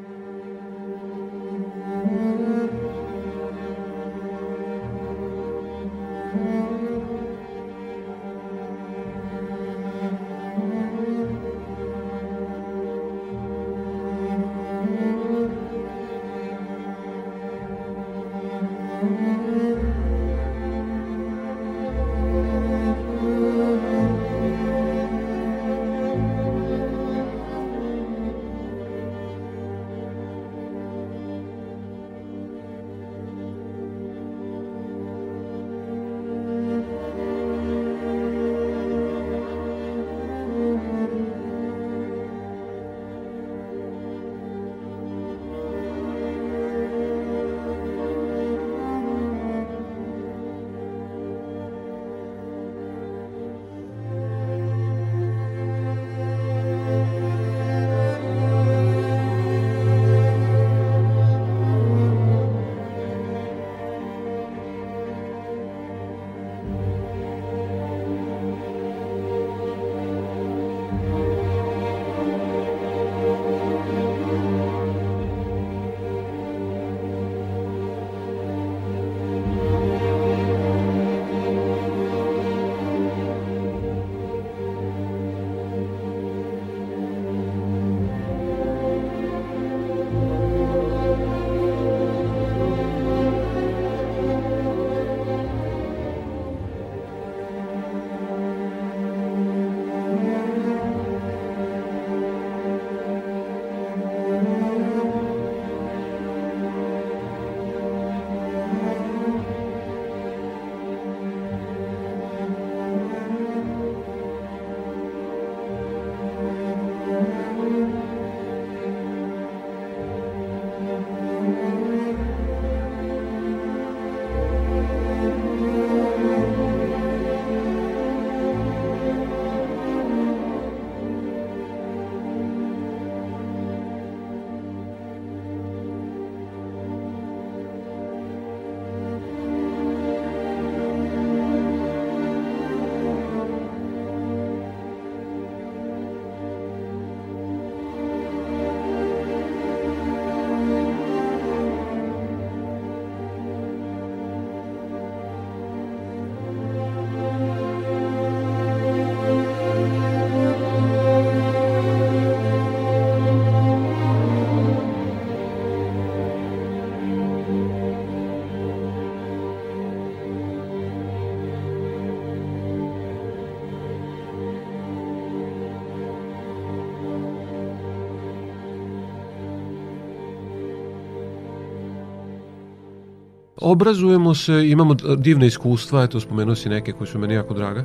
Obrazujemo 183.66 184.36
se, 184.36 184.70
imamo 184.70 184.94
divne 185.18 185.48
iskustva, 185.48 186.04
eto 186.04 186.20
spomenuo 186.20 186.56
si 186.56 186.70
neke 186.70 186.92
koji 186.92 187.08
su 187.08 187.20
meni 187.20 187.34
jako 187.34 187.54
draga. 187.54 187.84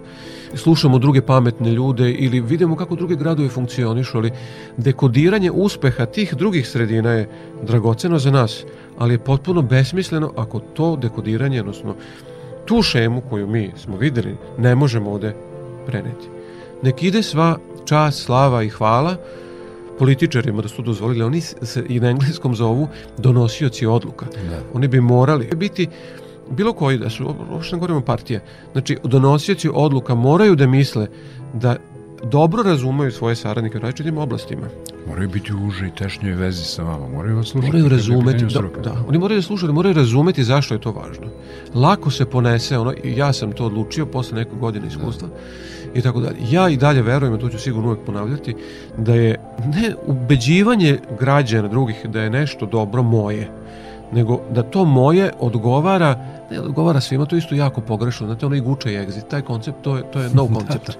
Slušamo 0.55 0.99
druge 0.99 1.23
pametne 1.23 1.73
ljude 1.73 2.11
ili 2.11 2.41
vidimo 2.41 2.77
kako 2.77 2.97
druge 2.97 3.17
gradove 3.17 3.49
funkcionišu, 3.49 4.19
ali 4.19 4.31
dekodiranje 4.77 5.51
uspeha 5.51 6.07
tih 6.07 6.35
drugih 6.35 6.69
sredina 6.69 7.13
je 7.13 7.29
dragoceno 7.63 8.19
za 8.19 8.31
nas, 8.31 8.65
ali 8.99 9.15
je 9.15 9.19
potpuno 9.19 9.63
besmisleno 9.63 10.33
ako 10.37 10.59
to 10.61 10.97
dekodiranje, 10.97 11.61
odnosno 11.61 11.95
tu 12.65 12.83
šemu 12.83 13.23
koju 13.31 13.47
mi 13.47 13.71
smo 13.77 13.97
videli, 13.97 14.37
ne 14.59 14.75
možemo 14.75 15.11
ovde 15.11 15.35
preneti. 15.87 16.29
Nek 16.83 17.03
ide 17.03 17.23
sva 17.23 17.59
čast, 17.85 18.25
slava 18.25 18.63
i 18.63 18.69
hvala 18.69 19.17
političarima 20.01 20.63
da 20.63 20.69
su 20.69 20.83
dozvolili, 20.83 21.23
oni 21.23 21.41
se 21.41 21.85
i 21.89 22.01
na 22.01 22.09
engleskom 22.09 22.55
zovu 22.57 22.89
donosioci 23.19 23.87
odluka. 23.87 24.27
Da. 24.51 24.63
Oni 24.75 24.89
bi 24.89 25.01
morali 25.01 25.51
biti 25.57 25.89
bilo 26.51 26.73
koji 26.73 26.99
da 26.99 27.11
su, 27.11 27.35
uopšte 27.53 27.77
ne 27.77 27.81
govorimo 27.81 28.01
partije, 28.01 28.41
znači 28.73 28.97
donosioci 29.05 29.71
odluka 29.75 30.15
moraju 30.15 30.57
da 30.57 30.67
misle 30.67 31.07
da 31.55 31.77
dobro 32.25 32.63
razumeju 32.63 33.13
svoje 33.13 33.37
saradnike 33.37 33.79
u 33.79 33.81
različitim 33.81 34.19
oblastima. 34.19 34.67
Moraju 35.09 35.29
biti 35.29 35.55
u 35.55 35.67
užoj 35.67 35.89
i 35.89 35.95
tešnjoj 35.99 36.35
vezi 36.35 36.65
sa 36.65 36.83
vama, 36.83 37.09
moraju 37.09 37.37
vas 37.37 37.47
slušati. 37.47 37.73
Moraju 37.73 37.89
razumeti, 37.89 38.45
da, 38.45 38.63
da, 38.83 39.05
oni 39.09 39.19
moraju 39.19 39.39
da 39.41 39.47
slušati, 39.47 39.73
moraju 39.73 39.95
razumeti 39.95 40.45
zašto 40.45 40.75
je 40.75 40.81
to 40.81 40.93
važno. 40.93 41.27
Lako 41.75 42.11
se 42.11 42.25
ponese, 42.25 42.79
ono, 42.79 42.95
ja 43.05 43.33
sam 43.33 43.53
to 43.53 43.67
odlučio 43.67 44.07
posle 44.07 44.39
nekog 44.39 44.59
godine 44.59 44.89
iskustva, 44.89 45.29
da 45.29 45.35
i 45.95 46.03
tako 46.03 46.21
dalje. 46.21 46.37
Ja 46.51 46.69
i 46.69 46.77
dalje 46.77 47.03
verujem, 47.03 47.35
a 47.35 47.39
to 47.39 47.49
ću 47.49 47.59
sigurno 47.59 47.89
uvek 47.89 48.01
ponavljati, 48.07 48.57
da 48.97 49.15
je 49.15 49.41
ne 49.75 49.95
ubeđivanje 50.07 50.99
građana 51.21 51.69
drugih 51.69 52.07
da 52.09 52.21
je 52.21 52.31
nešto 52.31 52.67
dobro 52.67 53.03
moje, 53.03 53.51
nego 54.13 54.41
da 54.51 54.63
to 54.63 54.85
moje 54.85 55.33
odgovara 55.41 56.27
ne 56.51 56.61
odgovara 56.61 57.01
svima, 57.01 57.27
to 57.27 57.37
je 57.37 57.39
isto 57.39 57.55
jako 57.55 57.81
pogrešno. 57.81 58.27
Znate, 58.27 58.47
ono 58.47 58.55
i 58.57 58.61
guče 58.61 58.93
i 58.93 58.97
exit, 58.97 59.29
taj 59.31 59.43
koncept, 59.43 59.79
to 59.83 59.97
je, 59.97 60.03
to 60.13 60.21
je 60.21 60.31
no 60.35 60.49
koncept. 60.59 60.99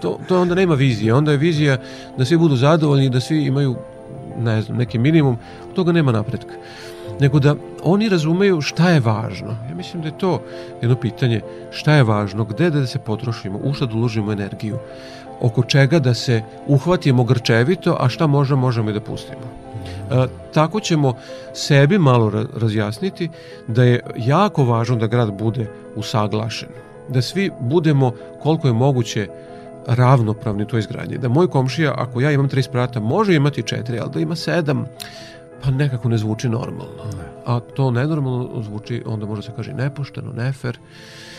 To, 0.00 0.18
to 0.28 0.40
onda 0.40 0.54
nema 0.54 0.74
vizije. 0.74 1.14
Onda 1.14 1.30
je 1.30 1.36
vizija 1.36 1.78
da 2.18 2.24
svi 2.24 2.36
budu 2.36 2.56
zadovoljni, 2.56 3.10
da 3.10 3.20
svi 3.20 3.44
imaju 3.44 3.76
ne 4.38 4.62
znam, 4.62 4.78
neki 4.78 4.98
minimum, 4.98 5.36
toga 5.74 5.92
nema 5.92 6.12
napretka 6.12 6.54
nego 7.20 7.38
da 7.38 7.54
oni 7.82 8.08
razumeju 8.08 8.60
šta 8.60 8.90
je 8.90 9.00
važno. 9.00 9.56
Ja 9.68 9.74
mislim 9.74 10.02
da 10.02 10.08
je 10.08 10.18
to 10.18 10.42
jedno 10.82 10.96
pitanje, 10.96 11.40
šta 11.70 11.94
je 11.94 12.02
važno, 12.02 12.44
gde 12.44 12.70
da 12.70 12.86
se 12.86 12.98
potrošimo, 12.98 13.58
u 13.62 13.74
šta 13.74 13.86
da 13.86 13.96
uložimo 13.96 14.32
energiju, 14.32 14.78
oko 15.40 15.62
čega 15.62 15.98
da 15.98 16.14
se 16.14 16.42
uhvatimo 16.66 17.24
grčevito, 17.24 17.96
a 18.00 18.08
šta 18.08 18.26
možemo, 18.26 18.60
možemo 18.60 18.90
i 18.90 18.92
da 18.92 19.00
pustimo. 19.00 19.66
E, 20.10 20.26
tako 20.54 20.80
ćemo 20.80 21.14
sebi 21.54 21.98
malo 21.98 22.46
razjasniti 22.56 23.28
da 23.66 23.84
je 23.84 24.00
jako 24.16 24.64
važno 24.64 24.96
da 24.96 25.06
grad 25.06 25.32
bude 25.32 25.70
usaglašen, 25.96 26.68
da 27.08 27.22
svi 27.22 27.50
budemo 27.60 28.12
koliko 28.42 28.68
je 28.68 28.72
moguće 28.72 29.28
ravnopravni 29.86 30.62
u 30.62 30.66
toj 30.66 30.80
izgradnji. 30.80 31.18
Da 31.18 31.28
moj 31.28 31.48
komšija, 31.48 31.94
ako 31.96 32.20
ja 32.20 32.32
imam 32.32 32.48
tri 32.48 32.62
sprata, 32.62 33.00
može 33.00 33.34
imati 33.34 33.62
četiri, 33.62 33.98
ali 33.98 34.10
da 34.10 34.20
ima 34.20 34.36
sedam, 34.36 34.86
pa 35.62 35.70
nekako 35.70 36.08
ne 36.08 36.18
zvuči 36.18 36.48
normalno. 36.48 37.04
Ne. 37.16 37.24
A 37.46 37.60
to 37.60 37.90
nenormalno 37.90 38.62
zvuči, 38.62 39.02
onda 39.06 39.26
može 39.26 39.42
se 39.42 39.52
kaže 39.56 39.72
nepošteno, 39.72 40.32
nefer, 40.32 40.78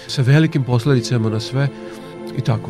sa 0.08 0.22
velikim 0.22 0.64
posledicama 0.64 1.30
na 1.30 1.40
sve 1.40 1.68
i 2.38 2.42
tako. 2.42 2.70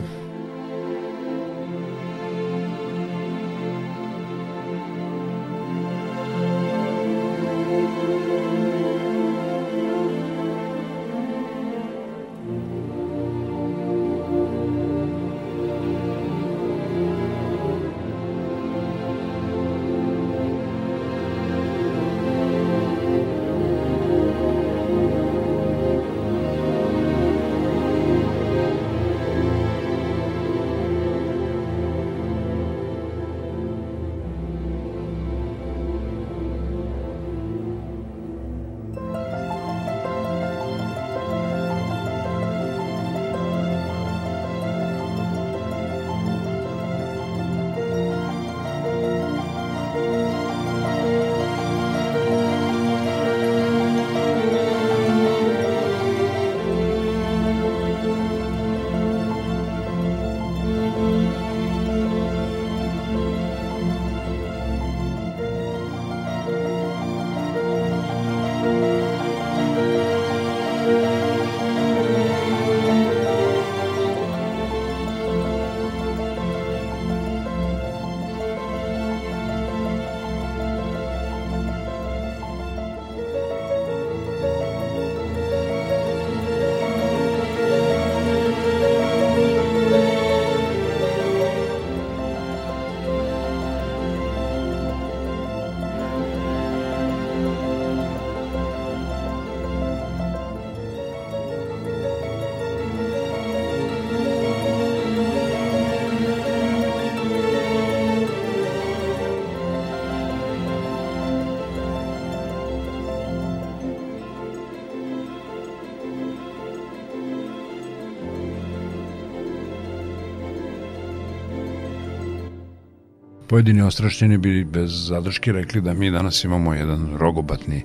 Pojedini 123.47 123.81
ostrašćeni 123.81 124.37
bi 124.37 124.63
bez 124.63 125.07
zadrške 125.07 125.51
rekli 125.51 125.81
da 125.81 125.93
mi 125.93 126.11
danas 126.11 126.43
imamo 126.43 126.73
jedan 126.73 127.17
rogobatni 127.17 127.83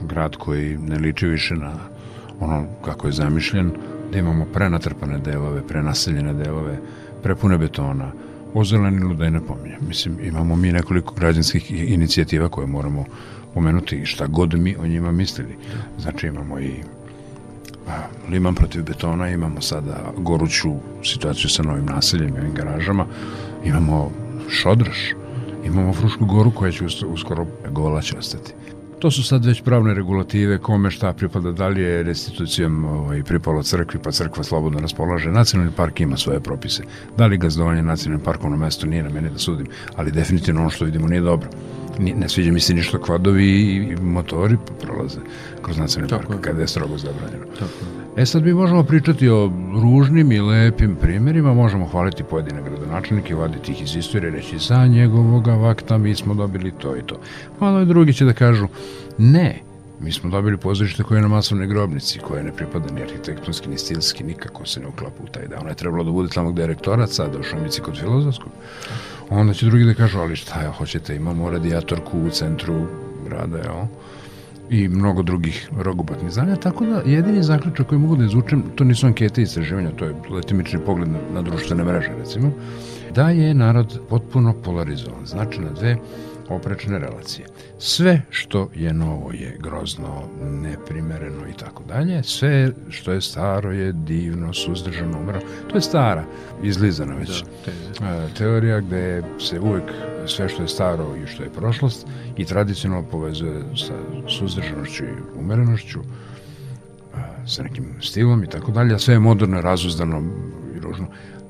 grad 0.00 0.36
koji 0.36 0.78
ne 0.78 0.98
liči 0.98 1.26
više 1.26 1.54
na 1.54 1.72
ono 2.40 2.66
kako 2.84 3.06
je 3.06 3.12
zamišljen, 3.12 3.70
da 4.12 4.18
imamo 4.18 4.44
prenatrpane 4.44 5.18
delove, 5.18 5.66
prenaseljene 5.66 6.34
delove, 6.34 6.78
prepune 7.22 7.58
betona, 7.58 8.12
ozelenilo 8.54 9.14
da 9.14 9.26
i 9.26 9.30
ne 9.30 9.40
pominjem. 9.40 9.80
Mislim, 9.88 10.18
imamo 10.22 10.56
mi 10.56 10.72
nekoliko 10.72 11.14
građanskih 11.14 11.90
inicijativa 11.92 12.48
koje 12.48 12.66
moramo 12.66 13.04
pomenuti 13.54 13.96
i 13.96 14.06
šta 14.06 14.26
god 14.26 14.54
mi 14.54 14.76
o 14.76 14.86
njima 14.86 15.12
mislili. 15.12 15.56
Znači 15.98 16.26
imamo 16.26 16.60
i 16.60 16.72
liman 18.30 18.54
protiv 18.54 18.82
betona, 18.82 19.28
imamo 19.28 19.60
sada 19.60 20.12
goruću 20.16 20.74
situaciju 21.04 21.50
sa 21.50 21.62
novim 21.62 21.86
naseljem 21.86 22.36
i 22.36 22.56
garažama, 22.56 23.06
imamo 23.64 24.25
Šodraš, 24.48 25.14
imamo 25.64 25.92
Frušku 25.92 26.26
goru 26.26 26.50
koja 26.50 26.72
će 26.72 26.84
uskoro 27.06 27.46
gola 27.70 28.02
će 28.02 28.18
ostati. 28.18 28.54
To 28.98 29.10
su 29.10 29.22
sad 29.22 29.44
već 29.44 29.62
pravne 29.62 29.94
regulative, 29.94 30.58
kome 30.58 30.90
šta 30.90 31.12
pripada, 31.12 31.52
da 31.52 31.68
li 31.68 31.82
je 31.82 32.02
restitucijom 32.02 32.84
ovaj, 32.84 33.22
pripalo 33.22 33.62
crkvi, 33.62 34.00
pa 34.02 34.10
crkva 34.10 34.44
slobodno 34.44 34.80
raspolaže. 34.80 35.30
Nacionalni 35.30 35.72
park 35.76 36.00
ima 36.00 36.16
svoje 36.16 36.40
propise. 36.40 36.82
Da 37.16 37.26
li 37.26 37.38
gazdovanje 37.38 37.82
nacionalnim 37.82 38.24
parkom 38.24 38.50
na 38.50 38.56
mestu 38.56 38.86
nije 38.86 39.02
na 39.02 39.10
mene 39.10 39.30
da 39.30 39.38
sudim, 39.38 39.66
ali 39.96 40.10
definitivno 40.10 40.60
ono 40.60 40.70
što 40.70 40.84
vidimo 40.84 41.08
nije 41.08 41.20
dobro. 41.20 41.48
Ne 41.98 42.28
sviđa 42.28 42.52
mi 42.52 42.60
se 42.60 42.74
ništa 42.74 42.98
kvadovi 42.98 43.46
i 43.46 43.96
motori 43.96 44.56
prolaze 44.82 45.20
kroz 45.62 45.78
nacionalni 45.78 46.10
park, 46.10 46.40
kada 46.40 46.60
je 46.60 46.68
strogo 46.68 46.98
zabranjeno. 46.98 47.44
Tako 47.58 48.05
E 48.16 48.26
sad 48.26 48.44
mi 48.44 48.54
možemo 48.54 48.82
pričati 48.82 49.28
o 49.28 49.50
ružnim 49.82 50.32
i 50.32 50.40
lepim 50.40 50.96
primjerima, 51.00 51.54
možemo 51.54 51.86
hvaliti 51.86 52.22
pojedine 52.22 52.62
gradonačelnike, 52.62 53.34
vaditi 53.34 53.72
ih 53.72 53.82
iz 53.82 53.96
istorije, 53.96 54.30
reći 54.30 54.58
za 54.58 54.86
njegovoga 54.86 55.54
vakta 55.54 55.98
mi 55.98 56.14
smo 56.14 56.34
dobili 56.34 56.70
to 56.70 56.96
i 56.96 57.02
to. 57.02 57.20
Malo 57.60 57.84
drugi 57.84 58.12
će 58.12 58.24
da 58.24 58.32
kažu, 58.32 58.68
ne, 59.18 59.62
Mi 60.00 60.12
smo 60.12 60.30
dobili 60.30 60.56
pozorište 60.56 61.02
koje 61.02 61.18
je 61.18 61.22
na 61.22 61.28
masovnoj 61.28 61.66
grobnici, 61.66 62.18
koje 62.18 62.42
ne 62.44 62.52
pripada 62.52 62.92
ni 62.92 63.02
arhitektonski, 63.02 63.68
ni 63.68 63.78
stilski, 63.78 64.24
nikako 64.24 64.66
se 64.66 64.80
ne 64.80 64.86
uklapa 64.86 65.22
u 65.22 65.26
taj 65.26 65.46
da. 65.46 65.60
Ona 65.60 65.68
je 65.68 65.74
trebalo 65.74 66.04
da 66.04 66.10
bude 66.10 66.28
tamo 66.28 66.52
gde 66.52 66.62
je 66.62 66.66
rektorat 66.66 67.10
sada, 67.10 67.38
u 67.38 67.42
Šumici 67.42 67.80
kod 67.80 67.98
filozofskog. 67.98 68.52
Onda 69.30 69.54
će 69.54 69.66
drugi 69.66 69.84
da 69.84 69.94
kažu, 69.94 70.18
ali 70.18 70.36
šta 70.36 70.62
ja 70.62 70.72
hoćete, 70.72 71.16
imamo 71.16 71.50
radijatorku 71.50 72.18
u 72.18 72.30
centru 72.30 72.86
grada, 73.28 73.58
jel? 73.58 73.86
I 74.70 74.88
mnogo 74.88 75.22
drugih 75.22 75.70
rogobatnih 75.78 76.30
znanja, 76.30 76.56
tako 76.56 76.86
da 76.86 77.02
jedini 77.06 77.42
zaključak 77.42 77.86
koji 77.86 77.98
mogu 77.98 78.16
da 78.16 78.24
izvučem, 78.24 78.62
to 78.74 78.84
nisu 78.84 79.06
ankete 79.06 79.40
i 79.40 79.44
istraživanja, 79.44 79.90
to 79.90 80.04
je 80.04 80.14
letimični 80.30 80.78
pogled 80.86 81.08
na, 81.08 81.18
na 81.34 81.42
društvene 81.42 81.84
mreže, 81.84 82.10
recimo, 82.18 82.50
da 83.14 83.30
je 83.30 83.54
narod 83.54 84.00
potpuno 84.08 84.54
polarizovan, 84.64 85.26
znači 85.26 85.60
na 85.60 85.70
dve 85.70 85.96
oprečne 86.48 86.98
relacije. 86.98 87.46
Sve 87.78 88.22
što 88.30 88.70
je 88.74 88.92
novo 88.92 89.32
je 89.32 89.56
grozno, 89.60 90.22
neprimereno 90.42 91.48
i 91.48 91.52
tako 91.58 91.82
dalje. 91.84 92.22
Sve 92.22 92.72
što 92.88 93.12
je 93.12 93.20
staro 93.20 93.72
je 93.72 93.92
divno, 93.92 94.54
suzdržano, 94.54 95.18
umero. 95.20 95.40
To 95.70 95.76
je 95.76 95.80
stara, 95.80 96.24
izlizana 96.62 97.14
već 97.14 97.44
da, 98.00 98.28
teorija 98.28 98.80
gde 98.80 99.22
se 99.38 99.60
uvek 99.60 99.92
sve 100.26 100.48
što 100.48 100.62
je 100.62 100.68
staro 100.68 101.16
i 101.16 101.26
što 101.26 101.42
je 101.42 101.52
prošlost 101.52 102.06
i 102.36 102.44
tradicionalno 102.44 103.08
povezuje 103.08 103.64
sa 103.76 103.94
suzdržanošću 104.28 105.04
i 105.04 105.38
umerenošću, 105.38 106.00
sa 107.46 107.62
nekim 107.62 107.84
stilom 108.00 108.44
i 108.44 108.46
tako 108.46 108.72
dalje, 108.72 108.94
a 108.94 108.98
sve 108.98 109.14
je 109.14 109.20
moderno, 109.20 109.60
razuzdano 109.60 110.22
i 110.76 110.80
ružno. 110.80 111.06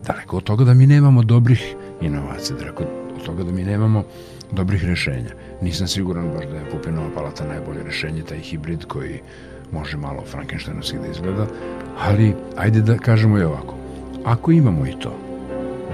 Daleko 0.07 0.37
od 0.37 0.43
toga 0.43 0.65
da 0.65 0.75
mi 0.75 0.87
nemamo 0.87 1.23
dobrih 1.23 1.75
inovacija, 2.01 2.57
daleko 2.59 2.85
od 3.17 3.25
toga 3.25 3.45
da 3.45 3.53
mi 3.53 3.65
nemamo 3.65 4.05
dobrih 4.53 4.85
rešenja. 4.85 5.31
Nisam 5.63 5.89
siguran 5.89 6.31
baš 6.35 6.47
da 6.47 6.57
je 6.57 6.71
Pupinova 6.71 7.11
palata 7.15 7.45
najbolje 7.49 7.83
rešenje, 7.83 8.23
taj 8.23 8.39
hibrid 8.39 8.85
koji 8.85 9.21
može 9.73 9.97
malo 9.97 10.23
Frankensteinovski 10.31 10.99
da 10.99 11.07
izgleda, 11.07 11.47
ali 11.99 12.35
ajde 12.57 12.81
da 12.81 12.99
kažemo 12.99 13.39
i 13.39 13.43
ovako. 13.43 13.75
Ako 14.25 14.53
imamo 14.53 14.87
i 14.87 14.95
to, 15.01 15.19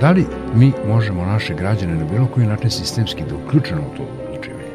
da 0.01 0.11
li 0.11 0.27
mi 0.55 0.73
možemo 0.89 1.27
naše 1.27 1.55
građane 1.55 1.95
na 1.95 2.05
bilo 2.05 2.27
koji 2.27 2.47
način 2.47 2.71
sistemski 2.71 3.25
da 3.29 3.37
uključeno 3.37 3.81
u 3.81 3.97
to 3.97 4.03
odlučivanje? 4.03 4.73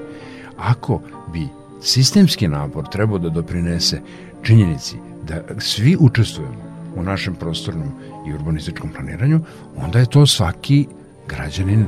Ako 0.58 1.02
bi 1.34 1.48
sistemski 1.82 2.48
napor 2.48 2.90
trebao 2.90 3.18
da 3.18 3.30
doprinese 3.30 4.02
činjenici 4.42 4.96
da 5.28 5.42
svi 5.60 5.98
učestvujemo 6.00 6.68
u 6.96 7.04
našem 7.04 7.36
prostornom 7.36 7.92
i 8.28 8.34
urbanističkom 8.34 8.90
planiranju, 8.90 9.40
onda 9.76 10.00
je 10.00 10.06
to 10.06 10.26
svaki 10.26 10.88
građanin 11.28 11.86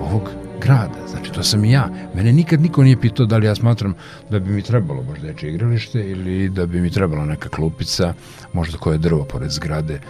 ovog 0.00 0.30
grada. 0.60 1.08
Znači, 1.08 1.32
to 1.32 1.42
sam 1.42 1.64
i 1.64 1.70
ja. 1.70 1.88
Mene 2.14 2.32
nikad 2.32 2.60
niko 2.60 2.82
nije 2.82 3.00
pitao 3.00 3.26
da 3.26 3.36
li 3.36 3.46
ja 3.46 3.54
smatram 3.54 3.94
da 4.30 4.38
bi 4.38 4.50
mi 4.50 4.62
trebalo 4.62 5.02
baš 5.02 5.18
dečje 5.18 5.50
igralište 5.50 6.10
ili 6.10 6.48
da 6.48 6.66
bi 6.66 6.80
mi 6.80 6.90
trebala 6.90 7.24
neka 7.24 7.48
klupica, 7.48 8.14
možda 8.52 8.78
koje 8.78 8.98
drvo 8.98 9.24
pored 9.24 9.50
zgrade 9.50 10.00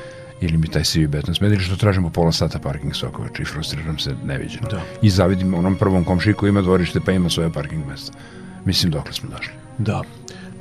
ili 0.40 0.58
mi 0.58 0.68
taj 0.68 0.84
sivi 0.84 1.06
beton 1.06 1.34
smedi 1.34 1.54
ili 1.54 1.64
što 1.64 1.76
tražimo 1.76 2.10
pola 2.10 2.32
sata 2.32 2.58
parking 2.58 2.94
sokovača 2.94 3.42
i 3.42 3.44
frustriram 3.44 3.98
se 3.98 4.14
neviđeno. 4.24 4.68
Da. 4.70 4.82
I 5.02 5.10
zavidim 5.10 5.54
onom 5.54 5.76
prvom 5.76 6.04
komšiku 6.04 6.46
ima 6.46 6.62
dvorište 6.62 7.00
pa 7.00 7.12
ima 7.12 7.30
svoje 7.30 7.52
parking 7.52 7.86
mesta. 7.86 8.12
Mislim 8.64 8.92
dokle 8.92 9.12
smo 9.12 9.30
došli. 9.30 9.52
Da. 9.78 10.02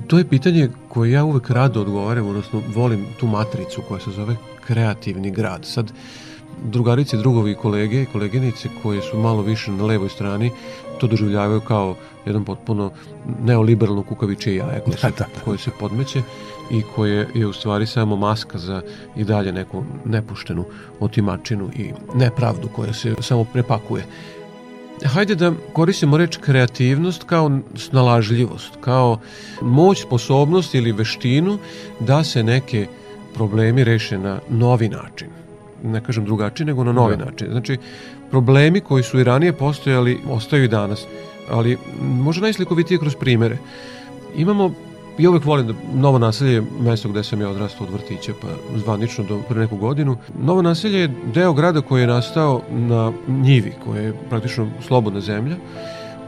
To 0.08 0.17
je 0.17 0.28
pitanje 0.28 0.69
koje 0.89 1.12
ja 1.12 1.23
uvek 1.23 1.50
rado 1.50 1.82
odgovaram, 1.82 2.28
odnosno 2.28 2.62
volim 2.76 3.06
tu 3.19 3.28
matricu 3.28 3.82
koja 3.88 4.00
se 4.00 4.12
zove 4.12 4.36
kreativni 4.67 5.32
grad. 5.32 5.65
Sad, 5.65 5.91
drugarice, 6.63 7.17
drugovi 7.17 7.52
i 7.52 7.56
kolege 7.56 8.02
i 8.02 8.06
koleginice 8.06 8.70
koje 8.84 9.02
su 9.02 9.17
malo 9.17 9.41
više 9.41 9.72
na 9.72 9.86
levoj 9.86 10.10
strani 10.10 10.52
to 11.00 11.08
doživljavaju 11.08 11.62
kao 11.62 11.96
jedan 12.26 12.46
potpuno 12.46 12.91
neoliberalno 13.43 14.04
kukavičije 14.04 14.56
jaje 14.56 14.82
koje 14.86 14.98
se, 14.98 15.08
da, 15.08 15.15
da, 15.17 15.26
da. 15.36 15.41
koje 15.46 15.58
se 15.58 15.72
podmeće 15.80 16.22
i 16.72 16.82
koje 16.96 17.28
je 17.34 17.48
u 17.48 17.54
stvari 17.54 17.88
samo 17.88 18.15
maska 18.15 18.58
za 18.58 18.82
i 19.15 19.24
dalje 19.24 19.52
neku 19.52 19.84
nepuštenu 20.06 20.65
otimačinu 21.00 21.70
i 21.76 21.91
nepravdu 22.15 22.67
koja 22.76 22.93
se 22.93 23.15
samo 23.22 23.43
prepakuje. 23.43 24.06
Hajde 25.06 25.36
da 25.36 25.54
koristimo 25.74 26.17
reč 26.17 26.38
kreativnost 26.38 27.24
kao 27.24 27.60
snalažljivost, 27.76 28.74
kao 28.82 29.20
moć, 29.62 30.02
sposobnost 30.02 30.76
ili 30.76 30.91
veštinu 30.91 31.58
da 32.00 32.24
se 32.24 32.43
neke 32.43 32.88
problemi 33.34 33.84
reše 33.84 34.17
na 34.17 34.39
novi 34.50 34.89
način 34.89 35.46
ne 35.84 36.04
kažem 36.04 36.26
drugačiji, 36.26 36.68
nego 36.68 36.84
na 36.84 36.92
novi 36.92 37.18
da. 37.18 37.26
način. 37.26 37.48
Znači, 37.52 37.78
problemi 38.30 38.82
koji 38.82 39.04
su 39.04 39.20
i 39.20 39.24
ranije 39.24 39.54
postojali, 39.54 40.20
ostaju 40.30 40.63
i 40.63 40.68
danas, 40.68 41.06
ali 41.50 41.78
možda 42.02 42.42
najslikovitije 42.42 43.00
kroz 43.00 43.16
primere. 43.16 43.58
Imamo 44.36 44.72
I 45.18 45.28
uvek 45.28 45.46
volim 45.46 45.68
da 45.68 45.74
Novo 45.94 46.20
naselje 46.20 46.54
je 46.54 46.63
mesto 46.80 47.10
gde 47.10 47.24
sam 47.24 47.42
ja 47.42 47.50
odrastao 47.50 47.88
od 47.88 47.94
vrtića, 47.94 48.34
pa 48.42 48.48
zvanično 48.76 49.24
do 49.24 49.40
pre 49.50 49.60
neku 49.60 49.78
godinu. 49.78 50.18
Novo 50.40 50.62
naselje 50.62 51.00
je 51.00 51.12
deo 51.34 51.54
grada 51.54 51.82
koji 51.82 52.02
je 52.02 52.08
nastao 52.08 52.62
na 52.70 53.12
njivi, 53.28 53.74
koja 53.86 54.02
je 54.02 54.13
praktično 54.30 54.68
slobodna 54.88 55.22
zemlja, 55.22 55.56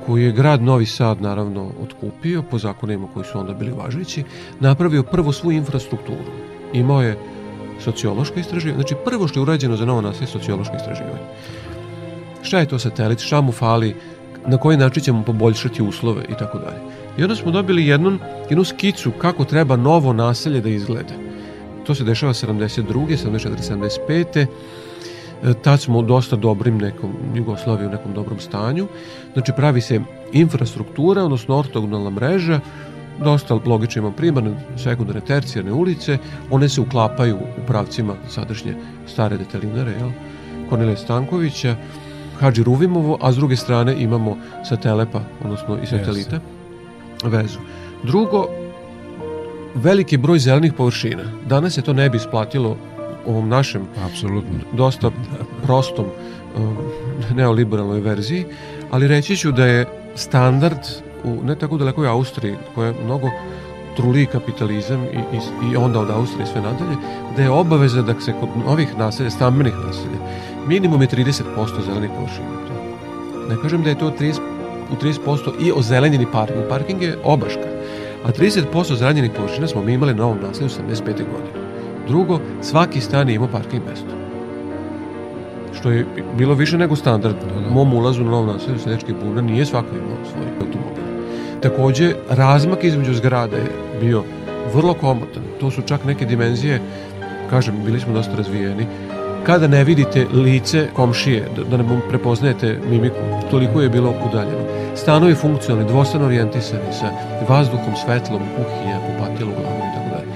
koji 0.06 0.24
je 0.24 0.32
grad 0.32 0.62
Novi 0.62 0.86
Sad 0.86 1.22
naravno 1.22 1.72
otkupio 1.84 2.42
po 2.42 2.58
zakonima 2.58 3.08
koji 3.14 3.26
su 3.26 3.40
onda 3.40 3.54
bili 3.54 3.72
važeći, 3.72 4.24
napravio 4.60 5.04
prvo 5.04 5.32
svu 5.32 5.52
infrastrukturu. 5.52 6.32
Imao 6.74 7.02
je 7.02 7.18
sociološko 7.84 8.40
istraživanje. 8.40 8.82
Znači, 8.84 8.96
prvo 9.06 9.28
što 9.28 9.40
je 9.40 9.42
urađeno 9.42 9.76
za 9.76 9.86
novo 9.86 10.02
naselje 10.02 10.24
je 10.24 10.32
sociološko 10.32 10.76
istraživanje. 10.76 11.26
Šta 12.42 12.60
je 12.60 12.66
to 12.66 12.80
satelit, 12.80 13.20
šta 13.20 13.42
mu 13.42 13.52
fali, 13.52 13.96
na 14.48 14.58
koji 14.58 14.78
način 14.78 15.04
ćemo 15.04 15.24
poboljšati 15.24 15.84
uslove 15.84 16.24
i 16.30 16.34
tako 16.40 16.58
dalje. 16.58 16.80
I 17.18 17.24
onda 17.24 17.36
smo 17.36 17.52
dobili 17.52 17.88
jednu, 17.88 18.18
jednu 18.50 18.64
skicu 18.64 19.12
kako 19.12 19.46
treba 19.46 19.76
novo 19.76 20.14
naselje 20.14 20.62
da 20.62 20.70
izgleda. 20.70 21.14
To 21.86 21.96
se 21.96 22.04
dešava 22.04 22.34
72. 22.34 23.18
74. 23.26 24.48
75. 25.48 25.54
Tad 25.62 25.82
smo 25.82 26.02
dosta 26.02 26.36
dobrim 26.36 26.78
nekom 26.78 27.14
Jugoslaviji 27.36 27.88
u 27.88 27.92
nekom 27.92 28.14
dobrom 28.14 28.40
stanju. 28.40 28.88
Znači 29.34 29.52
pravi 29.56 29.82
se 29.82 30.02
infrastruktura, 30.32 31.24
odnosno 31.24 31.58
ortogonalna 31.58 32.10
mreža 32.10 32.60
dosta 33.24 33.60
logično 33.66 34.00
imam 34.00 34.14
primarne, 34.14 34.52
sekundarne, 34.78 35.22
tercijarne 35.22 35.72
ulice, 35.72 36.18
one 36.52 36.70
se 36.70 36.82
uklapaju 36.82 37.36
u 37.36 37.66
pravcima 37.68 38.16
sadašnje 38.30 38.76
stare 39.08 39.38
detelinare, 39.38 39.92
jel? 39.92 40.10
Kornelija 40.70 40.98
Stankovića, 40.98 41.76
Hadži 42.40 42.64
Ruvimovo, 42.64 43.18
a 43.22 43.32
s 43.32 43.36
druge 43.36 43.56
strane 43.56 43.96
imamo 44.02 44.38
sa 44.70 44.76
Telepa, 44.76 45.22
odnosno 45.44 45.78
i 45.84 45.88
satelita, 45.88 46.40
vezu. 47.24 47.60
Drugo, 48.04 48.48
veliki 49.76 50.18
broj 50.18 50.40
zelenih 50.40 50.74
površina. 50.74 51.24
Danas 51.46 51.74
se 51.74 51.82
to 51.82 51.94
ne 51.94 52.10
bi 52.10 52.18
isplatilo 52.18 52.78
ovom 53.26 53.50
našem 53.50 53.88
Apsolutno. 54.06 54.60
dosta 54.74 55.12
prostom 55.64 56.06
um, 56.06 56.78
neoliberalnoj 57.36 58.00
verziji, 58.00 58.46
ali 58.92 59.08
reći 59.08 59.38
ću 59.38 59.52
da 59.52 59.66
je 59.66 59.86
standard 60.16 60.80
u 61.24 61.44
ne 61.44 61.56
tako 61.56 61.78
dalekoj 61.78 62.08
Austriji, 62.08 62.56
koja 62.76 62.88
je 62.88 63.04
mnogo 63.06 63.30
truli 63.96 64.26
kapitalizam 64.26 65.04
i, 65.04 65.18
i, 65.36 65.72
i 65.72 65.76
onda 65.76 66.00
od 66.00 66.10
Austrije 66.10 66.46
sve 66.46 66.62
nadalje, 66.62 66.96
da 67.36 67.42
je 67.42 67.50
obaveza 67.50 68.02
da 68.02 68.20
se 68.20 68.34
kod 68.40 68.50
novih 68.66 68.98
naselja, 68.98 69.30
stambenih 69.30 69.74
naselja, 69.86 70.20
minimum 70.68 71.02
je 71.02 71.08
30% 71.08 71.86
zelenih 71.86 72.10
površina. 72.16 72.48
Ne 73.50 73.56
kažem 73.62 73.84
da 73.84 73.90
je 73.90 73.98
to 73.98 74.12
30, 74.20 74.40
u 74.92 74.96
30% 74.96 75.52
i 75.60 75.72
ozelenjeni 75.72 76.28
parking. 76.32 76.64
Parking 76.70 77.02
je 77.02 77.18
obaška. 77.24 77.70
A 78.26 78.32
30% 78.32 78.96
zelenjenih 78.96 79.32
površina 79.38 79.68
smo 79.68 79.84
mi 79.84 79.94
imali 79.94 80.14
na 80.14 80.26
ovom 80.26 80.38
naselju 80.42 80.70
85. 80.70 81.06
godine. 81.06 81.60
Drugo, 82.08 82.40
svaki 82.62 83.02
stan 83.02 83.30
je 83.30 83.36
imao 83.36 83.48
parking 83.48 83.84
mesto. 83.90 84.12
Što 85.80 85.92
je 85.92 86.06
bilo 86.38 86.54
više 86.54 86.78
nego 86.78 86.96
standard. 86.96 87.36
U 87.70 87.74
mom 87.74 87.94
ulazu 87.94 88.24
na 88.24 88.32
novom 88.32 88.48
naselju 88.48 88.80
Sedečki 88.80 89.14
buna 89.24 89.42
nije 89.42 89.66
svako 89.66 89.96
imao 89.96 90.26
svoj 90.32 90.48
automobil. 90.62 90.89
Takođe, 91.62 92.14
razmak 92.30 92.84
između 92.84 93.14
zgrada 93.14 93.58
je 93.58 93.72
bio 94.02 94.24
vrlo 94.74 94.94
komotan. 94.94 95.44
To 95.60 95.72
su 95.72 95.82
čak 95.82 96.06
neke 96.06 96.26
dimenzije, 96.26 96.82
kažem, 97.50 97.76
bili 97.86 98.00
smo 98.00 98.14
dosta 98.14 98.36
razvijeni, 98.36 98.86
kada 99.44 99.68
ne 99.68 99.84
vidite 99.84 100.26
lice 100.34 100.88
komšije, 100.96 101.48
da, 101.56 101.64
da 101.64 101.78
ne 101.78 102.02
prepoznajete 102.10 102.80
mimiku, 102.90 103.16
toliko 103.52 103.82
je 103.82 103.90
bilo 103.90 104.14
udaljeno. 104.30 104.64
Stanovi 104.96 105.36
funkcionalni, 105.36 105.90
dvostano 105.90 106.26
orijentisani 106.26 106.94
sa 107.00 107.12
vazduhom, 107.50 107.96
svetlom, 108.06 108.42
kuhinja, 108.56 109.00
kupatilo, 109.08 109.52
glavom 109.52 109.80
i 109.80 109.96
tako 109.96 110.10
dalje. 110.16 110.28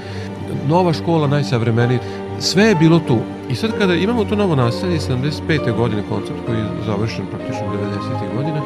Nova 0.67 0.93
škola, 0.93 1.27
najsavremeniji, 1.27 1.99
sve 2.39 2.63
je 2.63 2.75
bilo 2.75 2.99
tu. 2.99 3.17
I 3.49 3.55
sad 3.55 3.71
kada 3.77 3.93
imamo 3.93 4.25
to 4.25 4.35
novo 4.35 4.55
naselje, 4.55 4.99
75. 4.99 5.75
godine 5.77 6.03
koncept 6.09 6.39
koji 6.45 6.57
je 6.57 6.65
završen 6.85 7.25
praktično 7.31 7.65
90. 7.67 8.35
godina, 8.35 8.61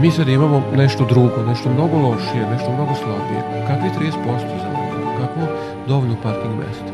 mi 0.00 0.10
sad 0.10 0.28
imamo 0.28 0.62
nešto 0.76 1.04
drugo, 1.04 1.42
nešto 1.46 1.70
mnogo 1.70 1.96
lošije, 1.98 2.50
nešto 2.50 2.72
mnogo 2.72 2.94
slabije. 2.94 3.66
Kakvi 3.66 4.06
30% 4.06 4.12
za 4.36 4.68
mene? 4.68 5.16
Kako 5.20 5.40
dovoljno 5.88 6.16
parking 6.22 6.54
mesta? 6.58 6.92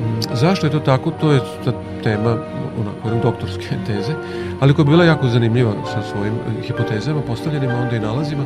Mm, 0.00 0.36
zašto 0.36 0.66
je 0.66 0.70
to 0.70 0.80
tako? 0.80 1.10
To 1.10 1.32
je 1.32 1.40
ta 1.64 1.72
tema 2.02 2.36
onako, 2.80 3.22
doktorske 3.22 3.76
teze, 3.86 4.12
ali 4.60 4.74
koja 4.74 4.82
je 4.82 4.90
bila 4.90 5.04
jako 5.04 5.28
zanimljiva 5.28 5.72
sa 5.92 6.02
svojim 6.12 6.34
hipotezama, 6.62 7.20
postavljenima, 7.20 7.74
onda 7.74 7.96
i 7.96 8.00
nalazima. 8.00 8.44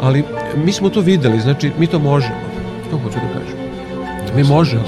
Ali 0.00 0.24
mi 0.64 0.72
smo 0.72 0.88
to 0.88 1.00
videli, 1.00 1.40
znači 1.40 1.70
mi 1.78 1.86
to 1.86 1.98
možemo. 1.98 2.40
To 2.90 2.98
hoću 2.98 3.18
da 3.18 3.40
kažem. 3.40 3.58
Mi 4.36 4.44
možemo. 4.44 4.82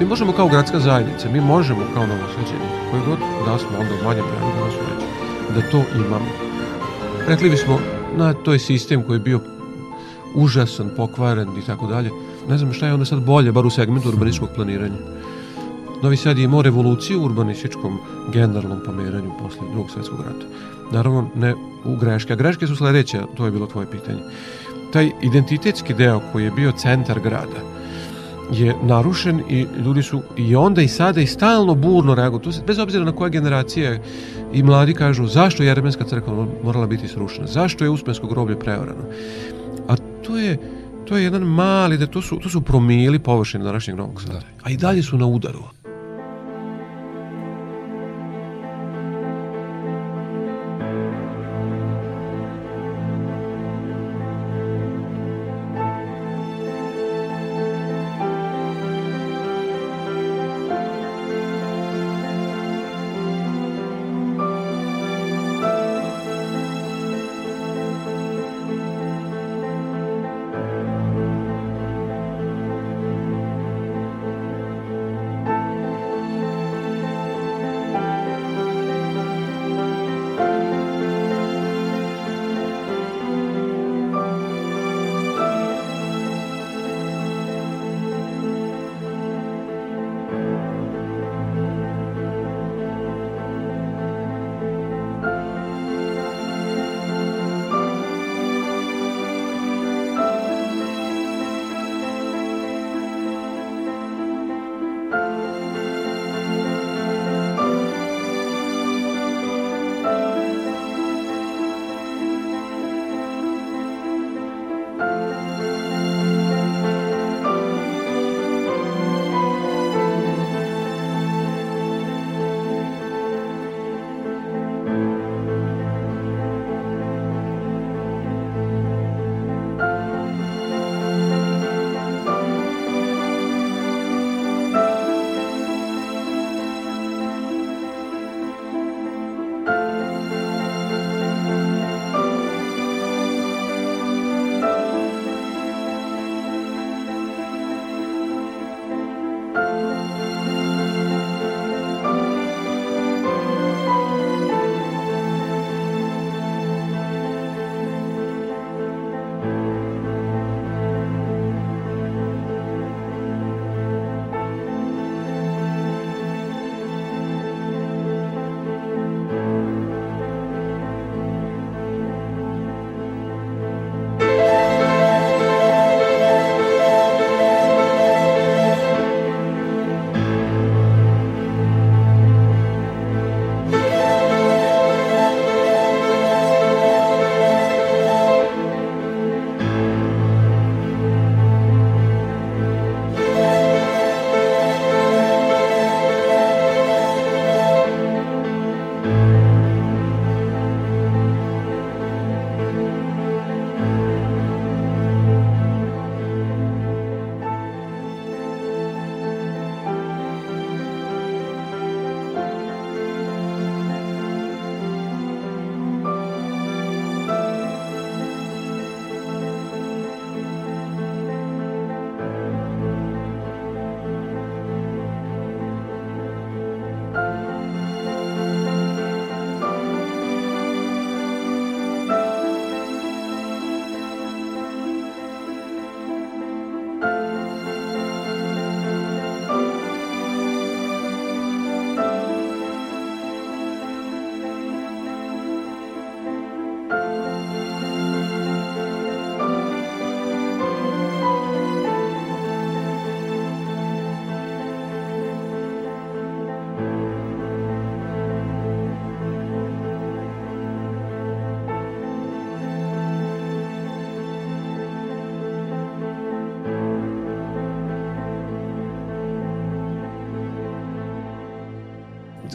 Mi 0.00 0.06
možemo 0.06 0.32
kao 0.32 0.48
gradska 0.48 0.78
zajednica, 0.78 1.28
mi 1.32 1.40
možemo 1.40 1.80
kao 1.94 2.06
novosađeni, 2.06 2.68
koji 2.90 3.02
god 3.06 3.18
da 3.46 3.58
smo 3.58 3.78
onda 3.80 3.94
u 4.00 4.04
manjem 4.04 4.24
da 4.24 4.64
nas 4.64 4.74
da 5.54 5.70
to 5.70 5.82
imamo. 5.96 6.47
Rekli 7.28 7.50
bismo, 7.50 7.78
na, 8.16 8.32
to 8.32 8.52
je 8.52 8.58
sistem 8.58 9.02
koji 9.02 9.16
je 9.16 9.20
bio 9.20 9.40
užasan, 10.34 10.90
pokvaren 10.96 11.48
i 11.58 11.66
tako 11.66 11.86
dalje. 11.86 12.10
Ne 12.48 12.58
znam 12.58 12.72
šta 12.72 12.86
je 12.86 12.94
onda 12.94 13.04
sad 13.04 13.22
bolje, 13.22 13.52
bar 13.52 13.66
u 13.66 13.70
segmentu 13.70 14.08
urbanističkog 14.08 14.48
planiranja. 14.54 14.96
Novi 16.02 16.16
Sad 16.16 16.38
je 16.38 16.44
imao 16.44 16.62
revoluciju 16.62 17.20
u 17.20 17.24
urbanističkom 17.24 17.98
generalnom 18.32 18.80
pomeranju 18.84 19.30
posle 19.42 19.60
drugog 19.70 19.90
svetskog 19.90 20.20
rata. 20.20 20.46
Naravno, 20.92 21.28
ne 21.34 21.54
u 21.84 21.96
greške. 21.96 22.32
A 22.32 22.36
greške 22.36 22.66
su 22.66 22.76
sledeće, 22.76 23.20
to 23.36 23.44
je 23.44 23.50
bilo 23.50 23.66
tvoje 23.66 23.90
pitanje. 23.90 24.20
Taj 24.92 25.10
identitetski 25.22 25.94
deo 25.94 26.20
koji 26.32 26.44
je 26.44 26.50
bio 26.50 26.72
centar 26.72 27.20
grada 27.20 27.77
je 28.52 28.74
narušen 28.82 29.42
i 29.48 29.66
ljudi 29.84 30.02
su 30.02 30.22
i 30.36 30.56
onda 30.56 30.82
i 30.82 30.88
sada 30.88 31.20
i 31.20 31.26
stalno 31.26 31.74
burno 31.74 32.14
reaguju. 32.14 32.40
To 32.40 32.52
se, 32.52 32.62
bez 32.66 32.78
obzira 32.78 33.04
na 33.04 33.12
koje 33.12 33.30
generacije 33.30 34.02
i 34.52 34.62
mladi 34.62 34.94
kažu 34.94 35.26
zašto 35.26 35.62
je 35.62 35.66
Jeremenska 35.66 36.04
crkva 36.04 36.46
morala 36.64 36.86
biti 36.86 37.08
srušena, 37.08 37.46
zašto 37.46 37.84
je 37.84 37.90
Uspensko 37.90 38.26
groblje 38.26 38.58
preorano. 38.58 39.04
A 39.88 39.96
to 39.96 40.36
je 40.36 40.58
to 41.08 41.16
je 41.16 41.24
jedan 41.24 41.42
mali, 41.42 41.98
da 41.98 42.06
to 42.06 42.22
su, 42.22 42.36
to 42.36 42.48
su 42.48 42.60
promili 42.60 43.18
površine 43.18 43.64
današnjeg 43.64 43.96
Novog 43.96 44.22
Sada. 44.22 44.40
A 44.62 44.70
i 44.70 44.76
dalje 44.76 45.02
su 45.02 45.18
na 45.18 45.26
udaru. 45.26 45.62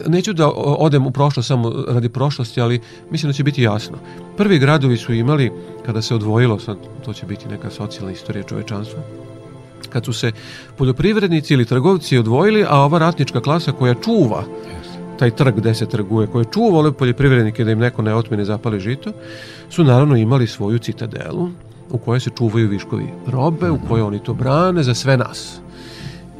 Neću 0.06 0.32
da 0.32 0.50
odem 0.56 1.06
u 1.06 1.10
prošlost 1.10 1.48
samo 1.48 1.72
radi 1.88 2.08
prošlosti, 2.08 2.60
ali 2.60 2.80
mislim 3.10 3.30
da 3.30 3.36
će 3.36 3.44
biti 3.44 3.62
jasno. 3.62 3.98
Prvi 4.36 4.58
gradovi 4.58 4.96
su 4.96 5.12
imali, 5.12 5.52
kada 5.86 6.02
se 6.02 6.14
odvojilo, 6.14 6.58
sad 6.58 6.76
to 7.04 7.12
će 7.12 7.26
biti 7.26 7.48
neka 7.48 7.70
socijalna 7.70 8.12
istorija 8.12 8.42
čovečanstva, 8.42 9.02
kad 9.90 10.04
su 10.04 10.12
se 10.12 10.32
poljoprivrednici 10.78 11.54
ili 11.54 11.64
trgovci 11.64 12.18
odvojili, 12.18 12.64
a 12.68 12.80
ova 12.80 12.98
ratnička 12.98 13.40
klasa 13.40 13.72
koja 13.72 13.94
čuva 13.94 14.44
taj 15.18 15.30
trg 15.30 15.54
gde 15.56 15.74
se 15.74 15.86
trguje, 15.86 16.26
koje 16.26 16.44
čuva 16.44 16.78
ove 16.78 16.92
poljoprivrednike 16.92 17.64
da 17.64 17.70
im 17.70 17.78
neko 17.78 18.02
ne 18.02 18.14
otmene 18.14 18.44
zapali 18.44 18.80
žito, 18.80 19.12
su 19.70 19.84
naravno 19.84 20.16
imali 20.16 20.46
svoju 20.46 20.78
citadelu, 20.78 21.48
u 21.90 21.98
kojoj 21.98 22.20
se 22.20 22.30
čuvaju 22.38 22.68
viškovi 22.68 23.06
robe, 23.26 23.70
u 23.70 23.78
kojoj 23.88 24.02
oni 24.02 24.18
to 24.18 24.34
brane 24.34 24.82
za 24.82 24.94
sve 24.94 25.16
nas. 25.16 25.60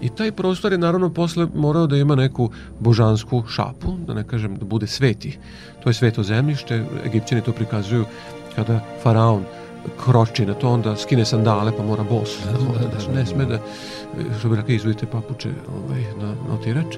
I 0.04 0.08
taj 0.08 0.32
prostor 0.32 0.72
je 0.72 0.78
naravno 0.78 1.08
posle 1.10 1.46
morao 1.54 1.86
da 1.86 1.96
ima 1.96 2.14
neku 2.14 2.50
božansku 2.80 3.42
šapu, 3.48 3.96
da 4.06 4.14
ne 4.14 4.24
kažem 4.24 4.56
da 4.56 4.64
bude 4.64 4.86
sveti. 4.86 5.38
To 5.82 5.90
je 5.90 5.94
sveto 5.94 6.22
zemljište, 6.22 6.84
Egipćani 7.06 7.40
to 7.40 7.52
prikazuju 7.52 8.04
kada 8.56 8.80
faraon 9.02 9.44
kroči 10.04 10.46
na 10.46 10.54
to, 10.54 10.68
onda 10.68 10.96
skine 10.96 11.24
sandale 11.24 11.72
pa 11.76 11.82
mora 11.82 12.02
bos 12.02 12.36
da, 12.44 12.52
da, 12.52 12.78
da, 12.78 13.06
da, 13.06 13.14
ne 13.14 13.26
sme 13.26 13.44
da, 13.44 13.58
što 14.38 14.48
bi 14.48 14.56
rekli, 14.56 14.74
izvojite 14.74 15.06
papuče 15.06 15.50
ovaj, 15.76 16.02
na, 16.20 16.34
na 16.48 16.54
otirač. 16.54 16.96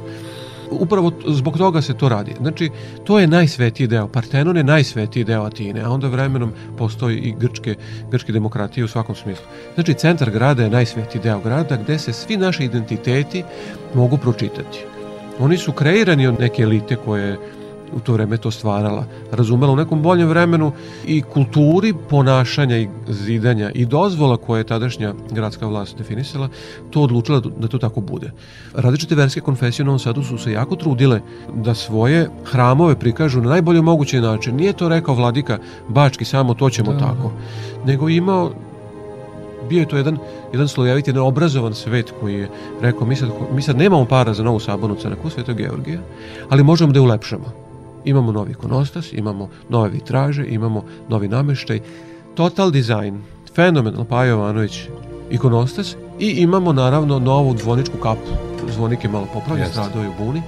Upravo 0.70 1.12
zbog 1.26 1.58
toga 1.58 1.82
se 1.82 1.94
to 1.94 2.08
radi. 2.08 2.34
Znači, 2.40 2.70
to 3.04 3.18
je 3.18 3.26
najsvetiji 3.26 3.86
deo. 3.86 4.08
Partenon 4.08 4.56
je 4.56 4.64
najsvetiji 4.64 5.24
deo 5.24 5.42
Atine, 5.42 5.80
a 5.80 5.90
onda 5.90 6.08
vremenom 6.08 6.52
postoji 6.78 7.18
i 7.18 7.34
grčke, 7.38 7.74
grčke 8.10 8.32
demokratije 8.32 8.84
u 8.84 8.88
svakom 8.88 9.14
smislu. 9.14 9.44
Znači, 9.74 9.94
centar 9.94 10.30
grada 10.30 10.62
je 10.62 10.70
najsvetiji 10.70 11.22
deo 11.22 11.40
grada 11.40 11.76
gde 11.76 11.98
se 11.98 12.12
svi 12.12 12.36
naši 12.36 12.64
identiteti 12.64 13.44
mogu 13.94 14.16
pročitati. 14.16 14.84
Oni 15.38 15.58
su 15.58 15.72
kreirani 15.72 16.26
od 16.26 16.40
neke 16.40 16.62
elite 16.62 16.96
koje 16.96 17.38
u 17.92 18.00
to 18.00 18.12
vreme 18.12 18.36
to 18.36 18.50
stvarala, 18.50 19.04
razumela 19.32 19.72
u 19.72 19.76
nekom 19.76 20.02
boljem 20.02 20.28
vremenu 20.28 20.72
i 21.06 21.22
kulturi 21.22 21.94
ponašanja 22.10 22.78
i 22.78 22.88
zidanja 23.08 23.70
i 23.74 23.86
dozvola 23.86 24.36
koje 24.36 24.60
je 24.60 24.64
tadašnja 24.64 25.14
gradska 25.30 25.66
vlast 25.66 25.98
definisala, 25.98 26.48
to 26.90 27.02
odlučila 27.02 27.40
da 27.58 27.68
to 27.68 27.78
tako 27.78 28.00
bude. 28.00 28.30
Različite 28.74 29.14
verske 29.14 29.40
konfesije 29.40 29.84
u 29.84 29.86
Novom 29.86 29.98
Sadu 29.98 30.22
su 30.22 30.38
se 30.38 30.52
jako 30.52 30.76
trudile 30.76 31.20
da 31.54 31.74
svoje 31.74 32.28
hramove 32.44 32.98
prikažu 32.98 33.40
na 33.40 33.50
najbolji 33.50 33.82
mogući 33.82 34.20
način. 34.20 34.56
Nije 34.56 34.72
to 34.72 34.88
rekao 34.88 35.14
vladika 35.14 35.58
Bački, 35.88 36.24
samo 36.24 36.54
to 36.54 36.70
ćemo 36.70 36.92
da. 36.92 36.98
tako, 36.98 37.32
nego 37.84 38.08
imao 38.08 38.52
bio 39.68 39.80
je 39.80 39.88
to 39.88 39.96
jedan, 39.96 40.18
jedan 40.52 40.68
slojevit, 40.68 41.06
jedan 41.06 41.22
obrazovan 41.22 41.74
svet 41.74 42.12
koji 42.20 42.34
je 42.34 42.48
rekao 42.80 43.06
mi 43.06 43.16
sad, 43.16 43.30
mi 43.54 43.62
sad 43.62 43.76
nemamo 43.76 44.04
para 44.04 44.34
za 44.34 44.42
novu 44.42 44.60
sabonu 44.60 44.94
crkvu 44.94 45.30
Svetog 45.30 45.56
Georgija, 45.56 46.00
ali 46.48 46.62
možemo 46.62 46.92
da 46.92 46.98
je 46.98 47.02
ulepšamo 47.02 47.65
imamo 48.06 48.32
novi 48.32 48.50
ikonostas, 48.50 49.12
imamo 49.12 49.48
nove 49.68 49.88
vitraže, 49.88 50.46
imamo 50.48 50.84
novi 51.08 51.28
nameštaj, 51.28 51.80
total 52.34 52.70
design, 52.70 53.18
fenomenal 53.54 54.04
Pajo 54.04 54.30
Jovanović 54.30 54.88
ikonostas 55.30 55.96
i 56.18 56.30
imamo 56.30 56.72
naravno 56.72 57.18
novu 57.18 57.56
zvoničku 57.58 57.98
kapu, 57.98 58.30
zvonik 58.74 59.04
je 59.04 59.10
malo 59.10 59.26
popravljen, 59.34 59.68
stradao 59.68 60.02
je 60.02 60.08
u 60.08 60.12
buni, 60.18 60.42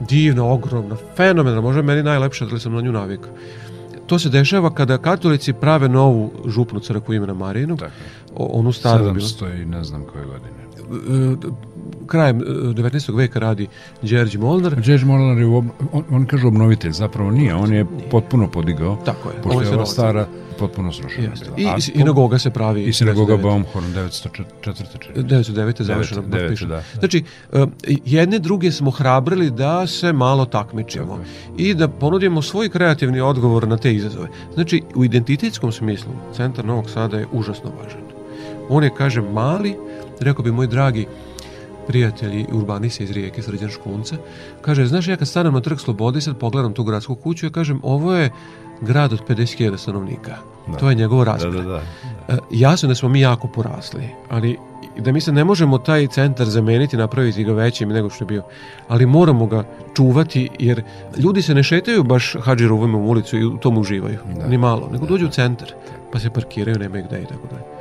divna, 0.00 0.44
ogromna, 0.44 0.96
fenomenalna, 1.16 1.60
možda 1.60 1.82
meni 1.82 2.02
najlepša, 2.02 2.46
da 2.46 2.54
li 2.54 2.60
sam 2.60 2.72
na 2.72 2.80
nju 2.80 2.92
navikao. 2.92 3.32
To 4.06 4.18
se 4.18 4.28
dešava 4.28 4.74
kada 4.74 4.98
katolici 4.98 5.52
prave 5.52 5.88
novu 5.88 6.30
župnu 6.46 6.80
crkvu 6.80 7.14
imena 7.14 7.34
Marijinu, 7.34 7.76
onu 8.36 8.72
staru. 8.72 9.04
700 9.04 9.62
i 9.62 9.64
ne 9.64 9.84
znam 9.84 10.04
koje 10.04 10.24
godine 10.26 10.58
krajem 12.06 12.40
19. 12.40 13.10
E, 13.10 13.16
veka 13.16 13.38
radi 13.38 13.66
Đerđi 14.02 14.38
Molnar. 14.38 14.74
Đerđi 14.74 15.06
Molnar 15.06 15.38
je, 15.38 15.46
on, 15.46 15.70
on 16.10 16.26
kaže 16.26 16.46
obnovitelj, 16.46 16.92
zapravo 16.92 17.30
nije, 17.30 17.54
on 17.54 17.72
je 17.72 17.86
potpuno 18.10 18.50
podigao. 18.50 18.96
Tako 19.04 19.28
je. 19.28 19.42
Pošto 19.42 19.62
je 19.62 19.74
ova 19.74 19.86
stara 19.86 20.26
potpuno 20.58 20.92
srušena. 20.92 21.32
I, 21.56 21.68
I 21.78 21.80
sinagoga 21.80 22.38
se 22.38 22.50
pravi. 22.50 22.84
I 22.84 22.92
sinagoga 22.92 23.36
Baumhorn 23.36 23.86
904. 23.94 24.44
909. 25.14 25.82
završena. 25.82 26.22
9, 26.22 26.66
da, 26.66 26.74
da. 26.74 26.82
Znači, 26.98 27.24
e, 27.52 27.66
jedne 28.04 28.38
druge 28.38 28.72
smo 28.72 28.90
hrabrili 28.90 29.50
da 29.50 29.86
se 29.86 30.12
malo 30.12 30.44
takmičimo 30.44 31.18
i 31.56 31.74
da 31.74 31.88
ponudimo 31.88 32.42
svoj 32.42 32.68
kreativni 32.68 33.20
odgovor 33.20 33.68
na 33.68 33.76
te 33.76 33.94
izazove. 33.94 34.28
Znači, 34.54 34.82
u 34.94 35.04
identitetskom 35.04 35.72
smislu 35.72 36.12
centar 36.36 36.64
Novog 36.64 36.90
Sada 36.90 37.18
je 37.18 37.26
užasno 37.32 37.70
važan. 37.82 38.02
On 38.68 38.84
je, 38.84 38.90
kaže, 38.98 39.20
mali, 39.22 39.76
rekao 40.20 40.44
bi 40.44 40.52
moj 40.52 40.66
dragi 40.66 41.06
prijatelji 41.88 42.46
urbanista 42.52 43.04
iz 43.04 43.10
Rijeke, 43.10 43.42
Srđan 43.42 43.70
Škunca, 43.70 44.16
kaže, 44.60 44.86
znaš, 44.86 45.08
ja 45.08 45.16
kad 45.16 45.28
stanem 45.28 45.54
na 45.54 45.60
trg 45.60 45.78
Slobode 45.78 46.18
i 46.18 46.22
sad 46.22 46.38
pogledam 46.38 46.74
tu 46.74 46.84
gradsku 46.84 47.14
kuću, 47.14 47.46
ja 47.46 47.50
kažem, 47.50 47.80
ovo 47.82 48.14
je 48.14 48.30
grad 48.80 49.12
od 49.12 49.20
50.000 49.28 49.76
stanovnika. 49.76 50.36
Da. 50.66 50.76
To 50.78 50.88
je 50.88 50.94
njegovo 50.94 51.24
razmer. 51.24 51.52
Da, 51.52 51.62
da, 51.62 51.68
da, 51.68 51.82
da. 52.28 52.34
E, 52.34 52.38
jasno 52.50 52.88
da 52.88 52.94
smo 52.94 53.08
mi 53.08 53.20
jako 53.20 53.48
porasli, 53.48 54.08
ali 54.28 54.58
da 54.98 55.12
mi 55.12 55.20
se 55.20 55.32
ne 55.32 55.44
možemo 55.44 55.78
taj 55.78 56.06
centar 56.06 56.46
zameniti, 56.46 56.96
napraviti 56.96 57.44
ga 57.44 57.52
većim 57.52 57.88
nego 57.88 58.10
što 58.10 58.24
je 58.24 58.26
bio, 58.26 58.42
ali 58.88 59.06
moramo 59.06 59.46
ga 59.46 59.64
čuvati, 59.96 60.48
jer 60.58 60.82
ljudi 61.16 61.42
se 61.42 61.54
ne 61.54 61.62
šetaju 61.62 62.02
baš 62.02 62.36
Hadži 62.40 62.68
u 62.68 63.08
ulicu 63.08 63.38
i 63.38 63.44
u 63.44 63.56
tom 63.56 63.78
uživaju, 63.78 64.18
da. 64.36 64.46
ni 64.46 64.58
malo, 64.58 64.88
nego 64.92 65.06
dođu 65.06 65.26
u 65.26 65.30
centar, 65.30 65.72
pa 66.12 66.18
se 66.18 66.30
parkiraju, 66.30 66.78
nemaju 66.78 67.04
gde 67.08 67.22
i 67.22 67.26
tako 67.26 67.46
dalje. 67.50 67.77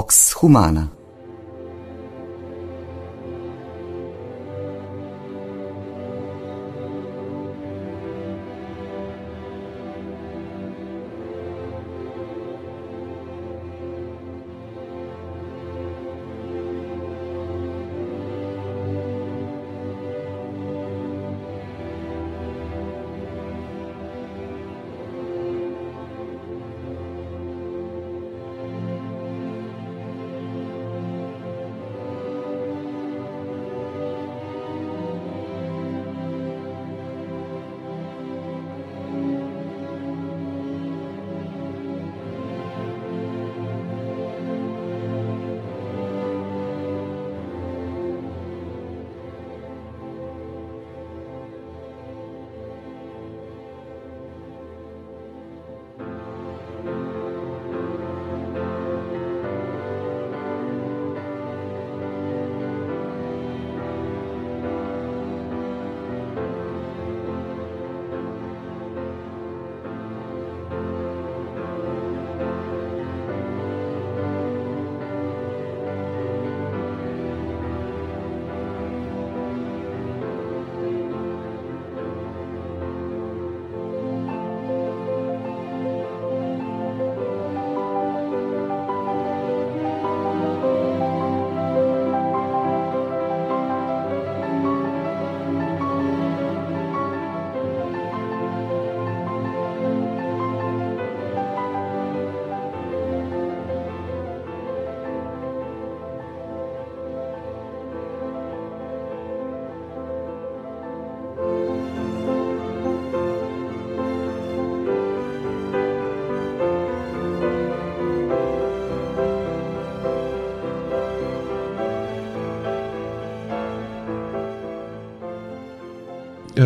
Vox 0.00 0.32
Humana 0.32 0.88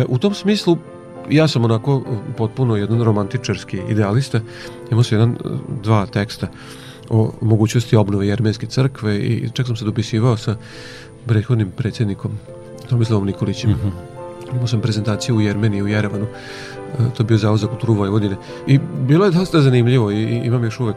u 0.07 0.17
tom 0.17 0.33
smislu 0.33 0.77
ja 1.29 1.47
sam 1.47 1.63
onako 1.63 2.03
potpuno 2.37 2.75
jedan 2.75 3.01
romantičarski 3.01 3.81
idealista. 3.89 4.39
Imao 4.91 5.03
sam 5.03 5.17
jedan, 5.17 5.37
dva 5.83 6.05
teksta 6.05 6.47
o 7.09 7.31
mogućnosti 7.41 7.95
obnove 7.95 8.27
Jermenske 8.27 8.67
crkve 8.67 9.19
i 9.19 9.49
čak 9.53 9.67
sam 9.67 9.75
se 9.75 9.85
dopisivao 9.85 10.37
sa 10.37 10.55
prethodnim 11.25 11.71
predsjednikom 11.71 12.39
Tomislavom 12.89 13.25
Nikolićem. 13.25 13.69
Mm 13.69 13.73
-hmm. 13.73 14.14
Imao 14.55 14.67
sam 14.67 14.81
prezentaciju 14.81 15.35
u 15.35 15.41
Jermeniji, 15.41 15.81
u 15.81 15.87
Jerevanu. 15.87 16.25
E, 16.25 17.13
to 17.17 17.23
je 17.23 17.27
bio 17.27 17.37
zavod 17.37 17.59
za 17.59 17.67
kulturu 17.67 17.93
Vojvodine. 17.93 18.35
I 18.67 18.79
bilo 19.07 19.25
je 19.25 19.31
dosta 19.31 19.61
zanimljivo 19.61 20.11
i, 20.11 20.23
imam 20.23 20.63
još 20.63 20.79
uvek 20.79 20.95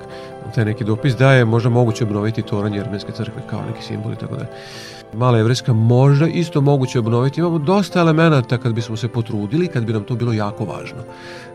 taj 0.54 0.64
neki 0.64 0.84
dopis 0.84 1.16
da 1.16 1.32
je 1.32 1.44
možda 1.44 1.70
moguće 1.70 2.04
obnoviti 2.04 2.42
toranj 2.42 2.76
Jermenske 2.76 3.12
crkve 3.12 3.42
kao 3.50 3.62
neki 3.70 3.82
simbol 3.82 4.12
i 4.12 4.16
tako 4.16 4.36
da 4.36 4.46
mala 5.14 5.38
evreska 5.38 5.72
možda 5.72 6.26
isto 6.26 6.60
moguće 6.60 6.98
obnoviti. 6.98 7.40
Imamo 7.40 7.58
dosta 7.58 8.00
elemenata 8.00 8.58
kad 8.58 8.74
bismo 8.74 8.96
se 8.96 9.08
potrudili, 9.08 9.66
kad 9.66 9.84
bi 9.84 9.92
nam 9.92 10.04
to 10.04 10.14
bilo 10.14 10.32
jako 10.32 10.64
važno. 10.64 10.98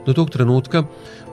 Do 0.06 0.14
tog 0.14 0.30
trenutka 0.30 0.84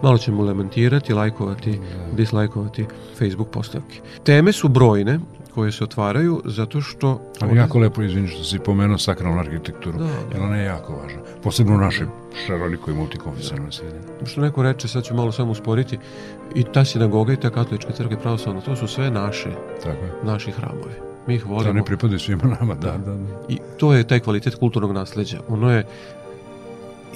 malo 0.03 0.19
ćemo 0.19 0.43
lamentirati, 0.43 1.13
lajkovati, 1.13 1.81
dislajkovati 2.17 2.87
Facebook 3.19 3.49
postavke. 3.49 4.01
Teme 4.23 4.53
su 4.53 4.69
brojne, 4.69 5.19
koje 5.51 5.73
se 5.73 5.85
otvaraju 5.85 6.43
zato 6.45 6.81
što... 6.81 7.21
Ali 7.41 7.59
jako 7.59 7.79
lepo, 7.79 8.03
izvini 8.03 8.29
što 8.29 8.45
si 8.45 8.59
pomenuo 8.59 8.99
sakralnu 8.99 9.41
arhitekturu, 9.41 9.99
da, 9.99 10.05
da. 10.05 10.11
jer 10.33 10.43
ona 10.43 10.57
je 10.57 10.65
jako 10.65 10.93
važna. 10.97 11.21
Posebno 11.43 11.75
u 11.75 11.79
našoj 11.79 12.07
šarolikoj 12.47 12.95
multikonfesionalnoj 12.95 13.71
da. 13.71 13.73
sredini. 13.73 14.03
Što 14.27 14.41
neko 14.41 14.63
reče, 14.63 14.89
sad 14.89 15.05
ću 15.05 15.15
malo 15.15 15.33
samo 15.33 15.53
usporiti, 15.53 15.99
i 16.55 16.65
ta 16.73 16.85
sinagoga 16.85 17.33
i 17.33 17.37
ta 17.37 17.51
katolička 17.51 17.93
crkva 17.93 18.17
pravoslavna, 18.17 18.61
to 18.61 18.77
su 18.77 18.87
sve 18.87 19.11
naše, 19.11 19.51
Tako 19.83 20.05
je. 20.05 20.15
naši 20.23 20.51
hramovi. 20.51 20.95
Mi 21.27 21.35
ih 21.35 21.47
volimo. 21.47 21.73
Da 21.73 21.73
ne 21.73 21.85
pripadaju 21.85 22.19
svima 22.19 22.57
nama, 22.61 22.75
da, 22.75 22.91
da, 22.91 23.15
da. 23.15 23.27
I 23.49 23.59
to 23.79 23.95
je 23.95 24.05
taj 24.05 24.21
kvalitet 24.21 24.55
kulturnog 24.55 24.93
nasleđa. 24.93 25.39
Ono 25.49 25.73
je 25.73 25.87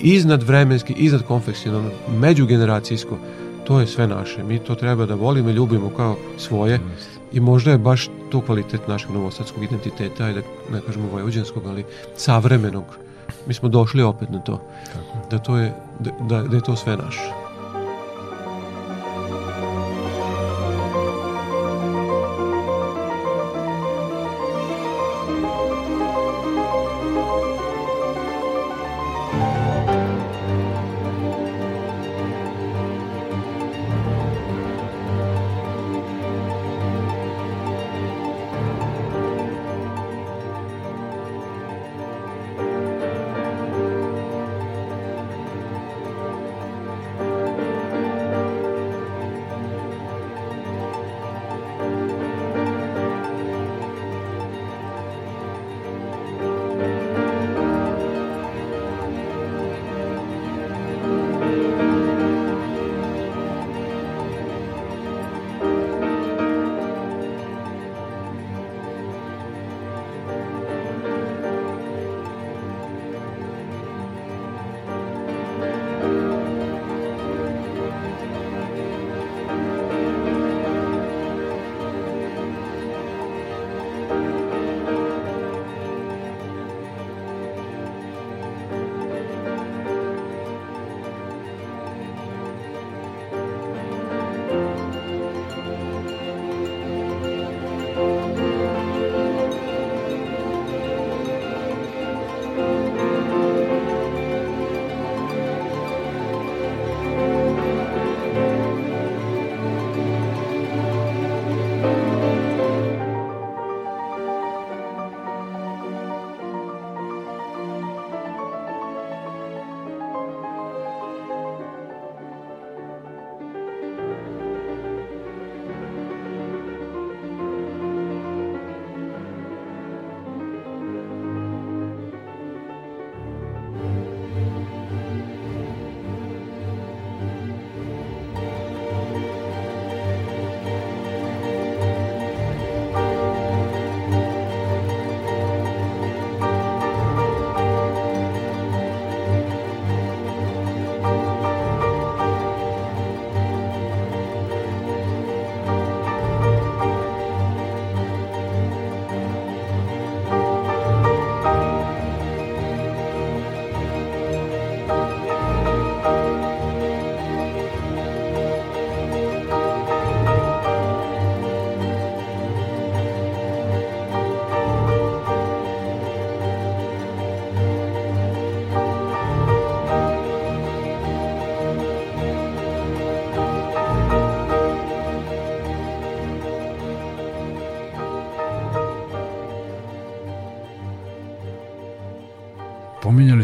iznad 0.01 0.43
vremenski, 0.43 0.93
iznad 0.93 1.23
konfeksionalno, 1.23 1.91
međugeneracijsko, 2.19 3.19
to 3.65 3.81
je 3.81 3.87
sve 3.87 4.07
naše. 4.07 4.43
Mi 4.45 4.59
to 4.59 4.75
treba 4.75 5.07
da 5.07 5.15
volimo 5.15 5.51
i 5.51 5.53
ljubimo 5.53 5.91
kao 5.97 6.17
svoje 6.39 6.81
i 7.33 7.41
možda 7.41 7.71
je 7.71 7.79
baš 7.79 8.11
to 8.35 8.41
kvalitet 8.41 8.89
našeg 8.89 9.11
novosadskog 9.11 9.65
identiteta 9.65 10.31
i 10.31 10.35
da 10.35 10.43
ne 10.73 10.81
kažemo 10.87 11.09
vojevođanskog, 11.09 11.67
ali 11.67 11.85
savremenog. 12.17 12.85
Mi 13.47 13.55
smo 13.55 13.69
došli 13.69 14.03
opet 14.03 14.31
na 14.31 14.41
to. 14.41 14.61
Tako. 14.87 15.29
Da, 15.31 15.39
to 15.39 15.57
je, 15.57 15.75
da, 16.01 16.11
da, 16.29 16.43
da 16.43 16.57
je 16.57 16.63
to 16.63 16.77
sve 16.77 16.97
naše. 16.97 17.44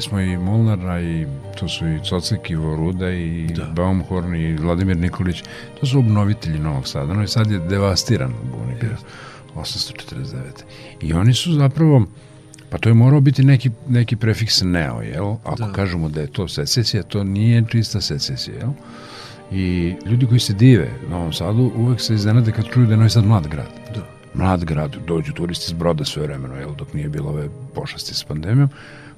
Pominjali 0.00 0.02
smo 0.02 0.20
i 0.20 0.44
Molnara 0.44 1.00
i 1.00 1.26
to 1.58 1.68
su 1.68 1.88
i 1.88 2.00
Cocek 2.04 2.50
i 2.50 2.54
Voruda 2.54 3.10
i 3.10 3.46
da. 3.56 3.64
Baumhorn 3.64 4.34
i 4.34 4.56
Vladimir 4.56 4.96
Nikolić. 4.96 5.42
To 5.80 5.86
su 5.86 5.98
obnovitelji 5.98 6.58
Novog 6.58 6.88
Sada. 6.88 7.14
Novi 7.14 7.28
Sad 7.28 7.50
je 7.50 7.58
devastiran 7.58 8.30
u 8.30 8.56
Buni 8.56 8.74
bio. 8.80 8.96
849. 9.54 10.34
I 11.00 11.12
oni 11.12 11.34
su 11.34 11.52
zapravo 11.52 12.06
Pa 12.70 12.78
to 12.78 12.88
je 12.88 12.94
morao 12.94 13.20
biti 13.20 13.44
neki, 13.44 13.70
neki 13.88 14.16
prefiks 14.16 14.62
neo, 14.62 15.00
jel? 15.02 15.34
Ako 15.44 15.56
da. 15.56 15.72
kažemo 15.72 16.08
da 16.08 16.20
je 16.20 16.26
to 16.26 16.48
secesija, 16.48 17.02
to 17.02 17.24
nije 17.24 17.64
čista 17.68 18.00
secesija, 18.00 18.56
jel? 18.56 18.70
I 19.52 19.94
ljudi 20.06 20.26
koji 20.26 20.40
se 20.40 20.52
dive 20.54 20.90
Novom 21.10 21.32
Sadu 21.32 21.72
uvek 21.76 22.00
se 22.00 22.14
iznenade 22.14 22.52
kad 22.52 22.64
čuju 22.72 22.86
da 22.86 22.92
je 22.92 22.96
Novi 22.96 23.10
Sad 23.10 23.24
mlad 23.24 23.48
grad. 23.48 23.68
Da. 23.94 24.06
Mlad 24.34 24.64
grad, 24.64 24.96
dođu 25.06 25.32
turisti 25.32 25.72
iz 25.72 25.78
broda 25.78 26.04
sve 26.04 26.22
vremeno, 26.22 26.54
jel? 26.54 26.74
Dok 26.74 26.94
nije 26.94 27.08
bilo 27.08 27.28
ove 27.28 27.48
pošasti 27.74 28.14
s 28.14 28.24
pandemijom. 28.24 28.68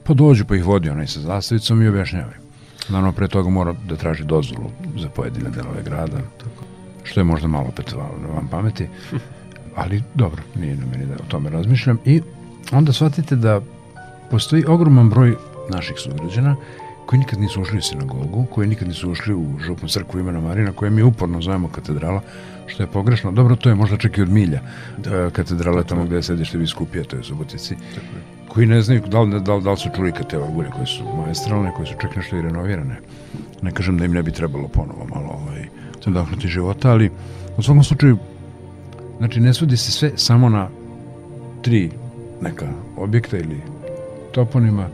Pa 0.05 0.15
dođu 0.15 0.45
pa 0.45 0.57
ih 0.57 0.65
vodi 0.65 0.91
onaj 0.91 1.07
sa 1.07 1.21
zastavicom 1.21 1.83
i 1.83 1.89
objašnjavaju. 1.89 2.43
Naravno, 2.89 3.13
pre 3.13 3.29
toga 3.29 3.51
mora 3.51 3.75
da 3.89 3.97
traži 3.97 4.25
dozvolu 4.25 4.71
za 4.97 5.09
pojedine 5.09 5.51
delove 5.51 5.83
grada, 5.83 6.19
Tako. 6.39 6.65
što 7.05 7.21
je 7.21 7.25
možda 7.25 7.49
malo 7.49 7.69
opet 7.69 7.93
vam 8.35 8.49
pameti, 8.51 8.89
ali 9.77 10.03
dobro, 10.15 10.43
nije 10.55 10.77
na 10.77 10.87
meni 10.87 11.07
da 11.07 11.15
o 11.15 11.29
tome 11.29 11.51
razmišljam. 11.51 11.99
I 12.05 12.23
onda 12.73 12.93
shvatite 12.93 13.37
da 13.37 13.61
postoji 14.31 14.65
ogroman 14.67 15.11
broj 15.11 15.37
naših 15.71 15.97
sugrađana 15.99 16.57
koji 17.07 17.19
nikad 17.21 17.41
nisu 17.41 17.63
ušli 17.63 17.79
u 17.79 17.83
sinagogu, 17.83 18.47
koji 18.51 18.69
nikad 18.69 18.89
nisu 18.89 19.11
ušli 19.11 19.35
u 19.35 19.59
župnu 19.59 19.89
crkvu 19.89 20.21
Ivana 20.21 20.41
Marina, 20.41 20.73
koje 20.73 20.91
mi 20.91 21.03
uporno 21.03 21.43
zovemo 21.43 21.69
katedrala, 21.69 22.21
što 22.67 22.83
je 22.83 22.87
pogrešno. 22.87 23.33
Dobro, 23.33 23.57
to 23.57 23.69
je 23.69 23.75
možda 23.75 23.97
čak 23.97 24.19
i 24.19 24.23
od 24.23 24.29
milja. 24.29 24.61
Da. 24.99 25.31
Katedrala 25.31 25.83
tamo 25.83 26.05
gde 26.05 26.17
je 26.17 26.23
sedište 26.23 26.59
biskupija, 26.59 27.05
to 27.05 27.17
je 27.17 27.23
Subotici. 27.23 27.77
Koji 28.49 28.67
ne 28.67 28.83
znaju 28.83 29.03
da 29.09 29.21
li, 29.21 29.41
da 29.41 29.55
li, 29.55 29.63
da 29.63 29.71
li 29.71 29.77
su 29.77 29.89
čuli 29.97 30.13
kad 30.13 30.31
te 30.31 30.39
orgulje 30.39 30.71
koje 30.71 30.87
su 30.87 31.05
maestralne, 31.17 31.73
koje 31.77 31.87
su 31.87 31.95
čak 32.01 32.17
nešto 32.17 32.37
i 32.37 32.43
renovirane. 32.43 32.97
Ne 33.63 33.71
kažem 33.71 33.99
da 33.99 34.05
im 34.05 34.13
ne 34.13 34.23
bi 34.23 34.33
trebalo 34.33 34.69
ponovo 34.69 35.07
malo 35.15 35.29
ovaj, 35.29 35.67
odahnuti 36.07 36.49
života, 36.49 36.91
ali 36.91 37.11
u 37.57 37.63
svakom 37.63 37.85
slučaju 37.85 38.19
znači 39.19 39.41
ne 39.41 39.55
svodi 39.55 39.77
se 39.77 39.93
sve 39.93 40.11
samo 40.17 40.49
na 40.49 40.69
tri 41.63 41.91
neka 42.41 42.67
objekta 42.97 43.37
ili 43.39 43.61
toponima 44.33 44.89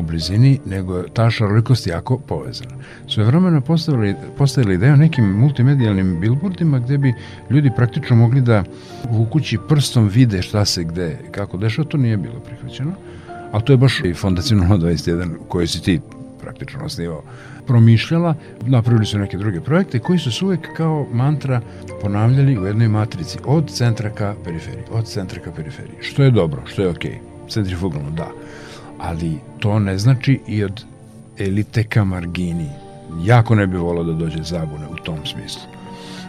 u 0.00 0.02
blizini, 0.02 0.58
nego 0.66 0.96
je 0.96 1.08
ta 1.12 1.30
šarolikost 1.30 1.86
jako 1.86 2.18
povezana. 2.18 2.74
Sve 3.08 3.24
vremena 3.24 3.60
postavili, 3.60 4.14
postavili 4.38 4.74
ideju 4.74 4.96
nekim 4.96 5.24
multimedijalnim 5.24 6.20
billboardima 6.20 6.78
gde 6.78 6.98
bi 6.98 7.14
ljudi 7.50 7.70
praktično 7.76 8.16
mogli 8.16 8.40
da 8.40 8.64
u 9.10 9.26
kući 9.26 9.58
prstom 9.68 10.08
vide 10.08 10.42
šta 10.42 10.64
se 10.64 10.84
gde, 10.84 11.18
kako 11.30 11.56
dešava, 11.56 11.88
to 11.88 11.96
nije 11.96 12.16
bilo 12.16 12.40
prihvaćeno. 12.40 12.92
A 13.52 13.60
to 13.60 13.72
je 13.72 13.76
baš 13.76 14.00
i 14.04 14.14
Fondacija 14.14 14.58
021 14.60 15.28
koji 15.48 15.66
si 15.66 15.82
ti 15.82 16.00
praktično 16.40 16.84
osnivao 16.84 17.22
promišljala, 17.66 18.34
napravili 18.66 19.06
su 19.06 19.18
neke 19.18 19.38
druge 19.38 19.60
projekte 19.60 19.98
koji 19.98 20.18
su 20.18 20.32
se 20.32 20.44
uvek 20.44 20.76
kao 20.76 21.06
mantra 21.12 21.60
ponavljali 22.02 22.58
u 22.58 22.66
jednoj 22.66 22.88
matrici 22.88 23.38
od 23.44 23.70
centra 23.70 24.10
ka 24.10 24.34
periferiji, 24.44 24.84
od 24.90 25.04
centra 25.04 25.40
ka 25.40 25.52
periferiji, 25.52 25.96
što 26.00 26.22
je 26.22 26.30
dobro, 26.30 26.62
što 26.66 26.82
je 26.82 26.88
okej, 26.88 27.10
okay. 27.10 27.52
centrifugalno 27.52 28.10
da, 28.10 28.28
ali 29.02 29.38
to 29.58 29.78
ne 29.78 29.98
znači 29.98 30.40
i 30.46 30.64
od 30.64 30.84
elite 31.38 31.84
ka 31.84 32.04
margini. 32.04 32.68
Jako 33.24 33.54
ne 33.54 33.66
bi 33.66 33.76
volao 33.76 34.04
da 34.04 34.12
dođe 34.12 34.42
zabune 34.42 34.86
u 34.92 34.96
tom 34.96 35.26
smislu. 35.26 35.62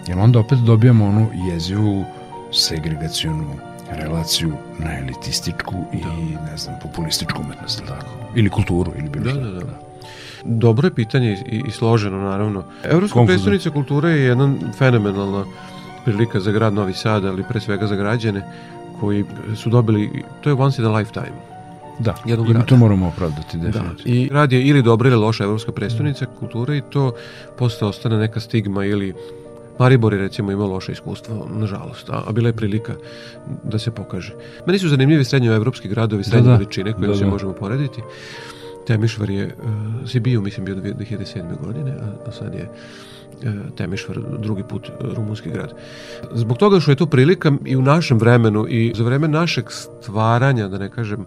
Jer 0.07 0.19
onda 0.19 0.39
opet 0.39 0.59
dobijamo 0.59 1.05
onu 1.05 1.29
jezivu 1.51 2.03
segregacijonu 2.51 3.45
relaciju 3.91 4.53
na 4.79 4.97
elitističku 4.99 5.75
i, 5.93 5.97
da. 5.97 6.51
ne 6.51 6.57
znam, 6.57 6.75
populističku 6.81 7.41
umetnost, 7.41 7.83
tako? 7.87 8.07
Ili 8.35 8.49
kulturu, 8.49 8.91
ili 8.97 9.09
bilo 9.09 9.33
da, 9.33 9.39
Da, 9.39 9.51
da, 9.51 9.59
da. 9.59 9.91
Dobro 10.43 10.87
je 10.87 10.95
pitanje 10.95 11.43
i, 11.51 11.63
i 11.67 11.71
složeno, 11.71 12.17
naravno. 12.17 12.63
Evropska 12.83 13.25
predstavnica 13.25 13.69
kulture 13.69 14.09
je 14.09 14.21
jedna 14.21 14.53
fenomenalna 14.77 15.45
prilika 16.05 16.39
za 16.39 16.51
grad 16.51 16.73
Novi 16.73 16.93
Sad, 16.93 17.25
ali 17.25 17.43
pre 17.43 17.59
svega 17.59 17.87
za 17.87 17.95
građane 17.95 18.43
koji 18.99 19.25
su 19.55 19.69
dobili, 19.69 20.23
to 20.41 20.49
je 20.49 20.53
once 20.53 20.81
in 20.81 20.87
a 20.87 20.91
lifetime. 20.91 21.50
Da, 22.03 22.15
jednog 22.25 22.49
i 22.49 22.53
to 22.65 22.77
moramo 22.77 23.07
opravdati, 23.07 23.57
da, 23.57 23.63
definitivno. 23.63 24.03
Da. 24.05 24.11
I 24.11 24.29
rad 24.31 24.51
je 24.51 24.63
ili 24.63 24.81
dobra 24.81 25.09
ili 25.09 25.17
loša 25.17 25.43
evropska 25.43 25.71
predstavnica 25.71 26.25
kulture 26.39 26.77
i 26.77 26.81
to 26.89 27.13
posle 27.57 27.87
ostane 27.87 28.17
neka 28.17 28.39
stigma 28.39 28.85
ili 28.85 29.13
Maribor 29.79 30.13
je 30.13 30.19
recimo 30.19 30.51
imao 30.51 30.67
loše 30.67 30.91
iskustvo, 30.91 31.47
nažalost, 31.49 32.09
a, 32.09 32.23
a 32.27 32.31
bila 32.31 32.49
je 32.49 32.53
prilika 32.53 32.93
da 33.63 33.79
se 33.79 33.91
pokaže. 33.91 34.33
Meni 34.65 34.79
su 34.79 34.89
zanimljivi 34.89 35.25
srednjoevropski 35.25 35.87
gradovi, 35.87 36.23
srednje 36.23 36.45
da, 36.45 36.51
da. 36.51 36.57
veličine 36.57 36.93
koje 36.93 37.07
da, 37.07 37.15
se 37.15 37.23
da. 37.23 37.29
možemo 37.29 37.53
porediti. 37.53 38.01
Temišvar 38.87 39.29
je 39.29 39.45
uh, 39.45 40.09
se 40.09 40.19
bio, 40.19 40.41
mislim, 40.41 40.65
bio 40.65 40.75
2007. 40.75 41.65
godine, 41.65 41.91
a, 41.91 42.27
a 42.27 42.31
sad 42.31 42.53
je 42.53 42.69
uh, 43.43 43.75
Temišvar 43.77 44.19
drugi 44.39 44.63
put 44.63 44.89
uh, 44.89 45.13
rumunski 45.15 45.49
grad. 45.49 45.73
Zbog 46.33 46.57
toga 46.57 46.79
što 46.79 46.91
je 46.91 46.95
to 46.95 47.05
prilika 47.05 47.51
i 47.65 47.75
u 47.75 47.81
našem 47.81 48.19
vremenu 48.19 48.65
i 48.69 48.93
za 48.95 49.03
vreme 49.03 49.27
našeg 49.27 49.65
stvaranja, 50.01 50.67
da 50.67 50.77
ne 50.77 50.89
kažem, 50.89 51.25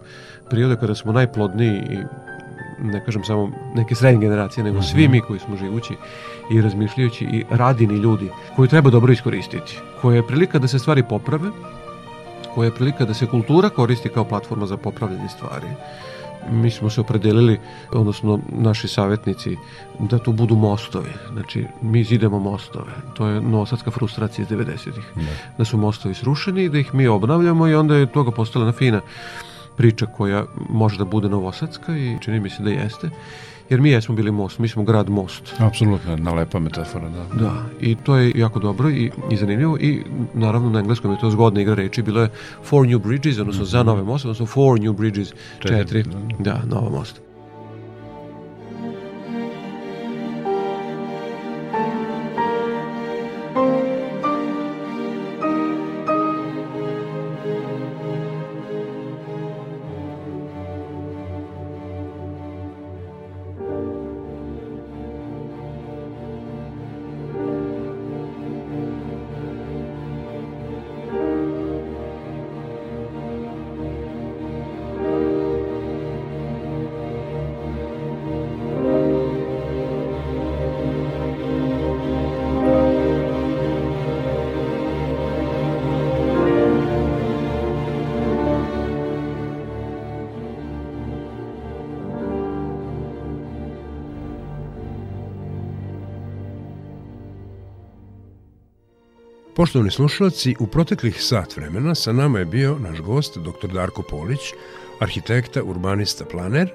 prirode 0.49 0.75
kada 0.75 0.95
smo 0.95 1.11
najplodniji 1.11 1.81
i 1.89 1.97
ne 2.79 3.05
kažem 3.05 3.23
samo 3.23 3.51
neke 3.75 3.95
srednje 3.95 4.19
generacije, 4.19 4.63
nego 4.63 4.77
mm 4.77 4.81
-hmm. 4.81 4.91
svi 4.91 5.07
mi 5.07 5.21
koji 5.21 5.39
smo 5.39 5.57
živući 5.57 5.93
i 6.51 6.61
razmišljajući 6.61 7.25
i 7.25 7.43
radini 7.49 7.95
ljudi 7.95 8.29
koji 8.55 8.69
treba 8.69 8.89
dobro 8.89 9.13
iskoristiti, 9.13 9.79
koja 10.01 10.15
je 10.15 10.27
prilika 10.27 10.59
da 10.59 10.67
se 10.67 10.79
stvari 10.79 11.03
poprave, 11.03 11.49
koja 12.55 12.65
je 12.65 12.75
prilika 12.75 13.05
da 13.05 13.13
se 13.13 13.27
kultura 13.27 13.69
koristi 13.69 14.09
kao 14.09 14.23
platforma 14.23 14.65
za 14.65 14.77
popravljanje 14.77 15.29
stvari, 15.29 15.67
mi 16.51 16.71
smo 16.71 16.89
se 16.89 17.01
opredelili, 17.01 17.59
odnosno 17.91 18.39
naši 18.49 18.87
savjetnici, 18.87 19.57
da 19.99 20.19
tu 20.19 20.31
budu 20.31 20.55
mostovi. 20.55 21.09
Znači, 21.33 21.65
mi 21.81 22.03
zidemo 22.03 22.39
mostove. 22.39 22.91
To 23.13 23.27
je 23.27 23.41
novosadska 23.41 23.91
frustracija 23.91 24.43
iz 24.43 24.49
90-ih. 24.49 25.05
Da. 25.15 25.21
da 25.57 25.65
su 25.65 25.77
mostovi 25.77 26.15
srušeni 26.15 26.63
i 26.63 26.69
da 26.69 26.77
ih 26.77 26.93
mi 26.93 27.07
obnavljamo 27.07 27.67
i 27.67 27.75
onda 27.75 27.95
je 27.95 28.05
toga 28.05 28.31
postala 28.31 28.65
na 28.65 28.71
fina 28.71 29.01
priča 29.77 30.05
koja 30.05 30.45
može 30.69 30.97
da 30.97 31.05
bude 31.05 31.29
novosadska 31.29 31.97
i 31.97 32.17
čini 32.21 32.39
mi 32.39 32.49
se 32.49 32.63
da 32.63 32.69
jeste 32.69 33.09
jer 33.69 33.81
mi 33.81 33.89
jesmo 33.89 34.15
bili 34.15 34.31
most, 34.31 34.59
mi 34.59 34.67
smo 34.67 34.83
grad 34.83 35.09
most. 35.09 35.53
Apsolutno, 35.59 36.11
jedna 36.11 36.33
lepa 36.33 36.59
metafora, 36.59 37.09
da. 37.09 37.23
Da, 37.39 37.63
i 37.81 37.95
to 37.95 38.15
je 38.15 38.31
jako 38.35 38.59
dobro 38.59 38.89
i, 38.89 39.11
i 39.31 39.37
zanimljivo 39.37 39.77
i 39.77 40.03
naravno 40.33 40.69
na 40.69 40.79
engleskom 40.79 41.11
je 41.11 41.19
to 41.19 41.31
zgodna 41.31 41.61
igra 41.61 41.73
reči, 41.73 42.01
bilo 42.01 42.21
je 42.21 42.29
four 42.63 42.87
new 42.87 42.99
bridges, 42.99 43.39
odnosno 43.39 43.61
mm 43.61 43.65
-hmm. 43.65 43.71
za 43.71 43.83
nove 43.83 44.03
moste, 44.03 44.27
odnosno 44.27 44.45
four 44.45 44.79
new 44.79 44.93
bridges, 44.93 45.33
četiri, 45.59 45.77
četiri 45.77 46.03
da, 46.39 46.51
da 46.51 46.75
nova 46.75 46.89
mosta. 46.89 47.24
Poštovani 99.55 99.91
slušalci, 99.91 100.55
u 100.59 100.67
proteklih 100.67 101.21
sat 101.23 101.57
vremena 101.57 101.95
sa 101.95 102.11
nama 102.13 102.39
je 102.39 102.45
bio 102.45 102.79
naš 102.79 102.99
gost, 102.99 103.37
dr. 103.37 103.67
Darko 103.73 104.01
Polić, 104.01 104.39
arhitekta, 104.99 105.63
urbanista, 105.63 106.25
planer, 106.25 106.69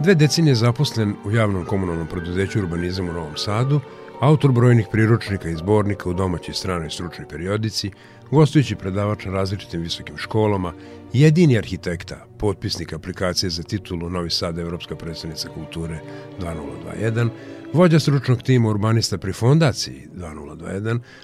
dve 0.00 0.14
decenije 0.14 0.54
zaposlen 0.54 1.14
u 1.24 1.30
javnom 1.30 1.64
komunalnom 1.64 2.06
preduzeću 2.06 2.58
Urbanizam 2.58 3.08
u 3.08 3.12
Novom 3.12 3.36
Sadu, 3.36 3.80
autor 4.20 4.52
brojnih 4.52 4.86
priručnika 4.92 5.48
i 5.48 5.56
zbornika 5.56 6.08
u 6.08 6.14
domaćoj 6.14 6.54
stranoj 6.54 6.90
stručnoj 6.90 7.28
periodici, 7.28 7.90
gostujući 8.30 8.76
predavač 8.76 9.24
na 9.24 9.32
različitim 9.32 9.80
visokim 9.80 10.16
školama, 10.16 10.72
jedini 11.12 11.58
arhitekta, 11.58 12.26
potpisnik 12.38 12.92
aplikacije 12.92 13.50
za 13.50 13.62
titulu 13.62 14.10
Novi 14.10 14.30
Sad 14.30 14.58
Evropska 14.58 14.96
predstavnica 14.96 15.48
kulture 15.48 15.98
2021, 16.40 17.28
vođa 17.72 18.00
stručnog 18.00 18.42
tima 18.42 18.68
urbanista 18.68 19.18
pri 19.18 19.32
fondaciji 19.32 20.08
2021, 20.14 20.43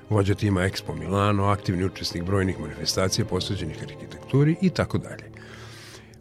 vođa 0.09 0.35
tima 0.35 0.61
Expo 0.61 0.95
Milano, 0.95 1.45
aktivni 1.45 1.85
učesnik 1.85 2.25
brojnih 2.25 2.61
manifestacija 2.61 3.25
posveđenih 3.25 3.83
arhitekturi 3.83 4.57
i 4.63 4.71
tako 4.71 4.99
dalje. 4.99 5.25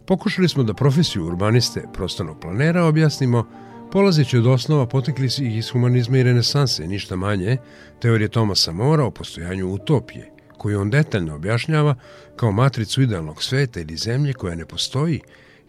Pokušali 0.06 0.48
smo 0.48 0.62
da 0.62 0.74
profesiju 0.74 1.26
urbaniste 1.26 1.84
prostornog 1.94 2.40
planera 2.40 2.84
objasnimo 2.84 3.46
Polazeći 3.92 4.38
od 4.38 4.46
osnova 4.46 4.86
potekli 4.86 5.30
si 5.30 5.46
iz 5.56 5.70
humanizma 5.70 6.18
i 6.18 6.22
renesanse, 6.22 6.86
ništa 6.86 7.16
manje, 7.16 7.56
teorije 8.00 8.28
Tomasa 8.28 8.72
Mora 8.72 9.04
o 9.04 9.10
postojanju 9.10 9.72
utopije, 9.72 10.30
koju 10.58 10.80
on 10.80 10.90
detaljno 10.90 11.34
objašnjava 11.34 11.94
kao 12.36 12.52
matricu 12.52 13.02
idealnog 13.02 13.42
sveta 13.42 13.80
ili 13.80 13.96
zemlje 13.96 14.32
koja 14.32 14.54
ne 14.54 14.66
postoji, 14.66 15.20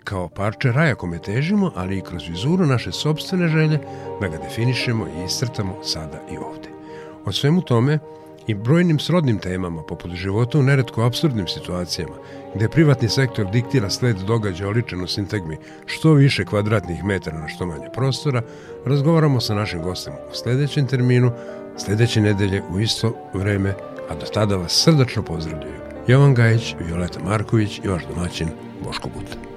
kao 0.03 0.29
parče 0.29 0.71
raja 0.71 0.95
kome 0.95 1.19
težimo, 1.19 1.71
ali 1.75 1.97
i 1.97 2.01
kroz 2.01 2.29
vizuru 2.29 2.65
naše 2.65 2.91
sobstvene 2.91 3.47
želje 3.47 3.79
da 4.21 4.27
ga 4.27 4.37
definišemo 4.37 5.07
i 5.07 5.25
iscrtamo 5.25 5.83
sada 5.83 6.21
i 6.31 6.37
ovde. 6.37 6.80
O 7.25 7.31
svemu 7.31 7.61
tome 7.61 7.99
i 8.47 8.53
brojnim 8.53 8.99
srodnim 8.99 9.39
temama, 9.39 9.83
poput 9.83 10.11
života 10.11 10.59
u 10.59 10.63
neretko 10.63 11.03
absurdnim 11.03 11.47
situacijama, 11.47 12.15
gde 12.55 12.69
privatni 12.69 13.09
sektor 13.09 13.51
diktira 13.51 13.89
sled 13.89 14.17
događaja 14.17 14.69
oličen 14.69 15.03
u 15.03 15.07
sintagmi 15.07 15.57
što 15.85 16.13
više 16.13 16.45
kvadratnih 16.45 17.03
metara 17.03 17.39
na 17.39 17.47
što 17.47 17.65
manje 17.65 17.87
prostora, 17.93 18.41
razgovaramo 18.85 19.41
sa 19.41 19.55
našim 19.55 19.81
gostom 19.81 20.13
u 20.13 20.35
sledećem 20.35 20.87
terminu, 20.87 21.31
sledeće 21.77 22.21
nedelje 22.21 22.61
u 22.73 22.79
isto 22.79 23.13
vreme, 23.33 23.73
a 24.09 24.15
do 24.15 24.25
tada 24.33 24.55
vas 24.55 24.83
srdačno 24.83 25.23
pozdravljaju 25.23 25.81
Jovan 26.07 26.33
Gajić, 26.33 26.75
Violeta 26.87 27.19
Marković 27.23 27.81
i 27.83 27.87
vaš 27.87 28.03
domaćin 28.15 28.47
Boško 28.83 29.09
Buta. 29.09 29.50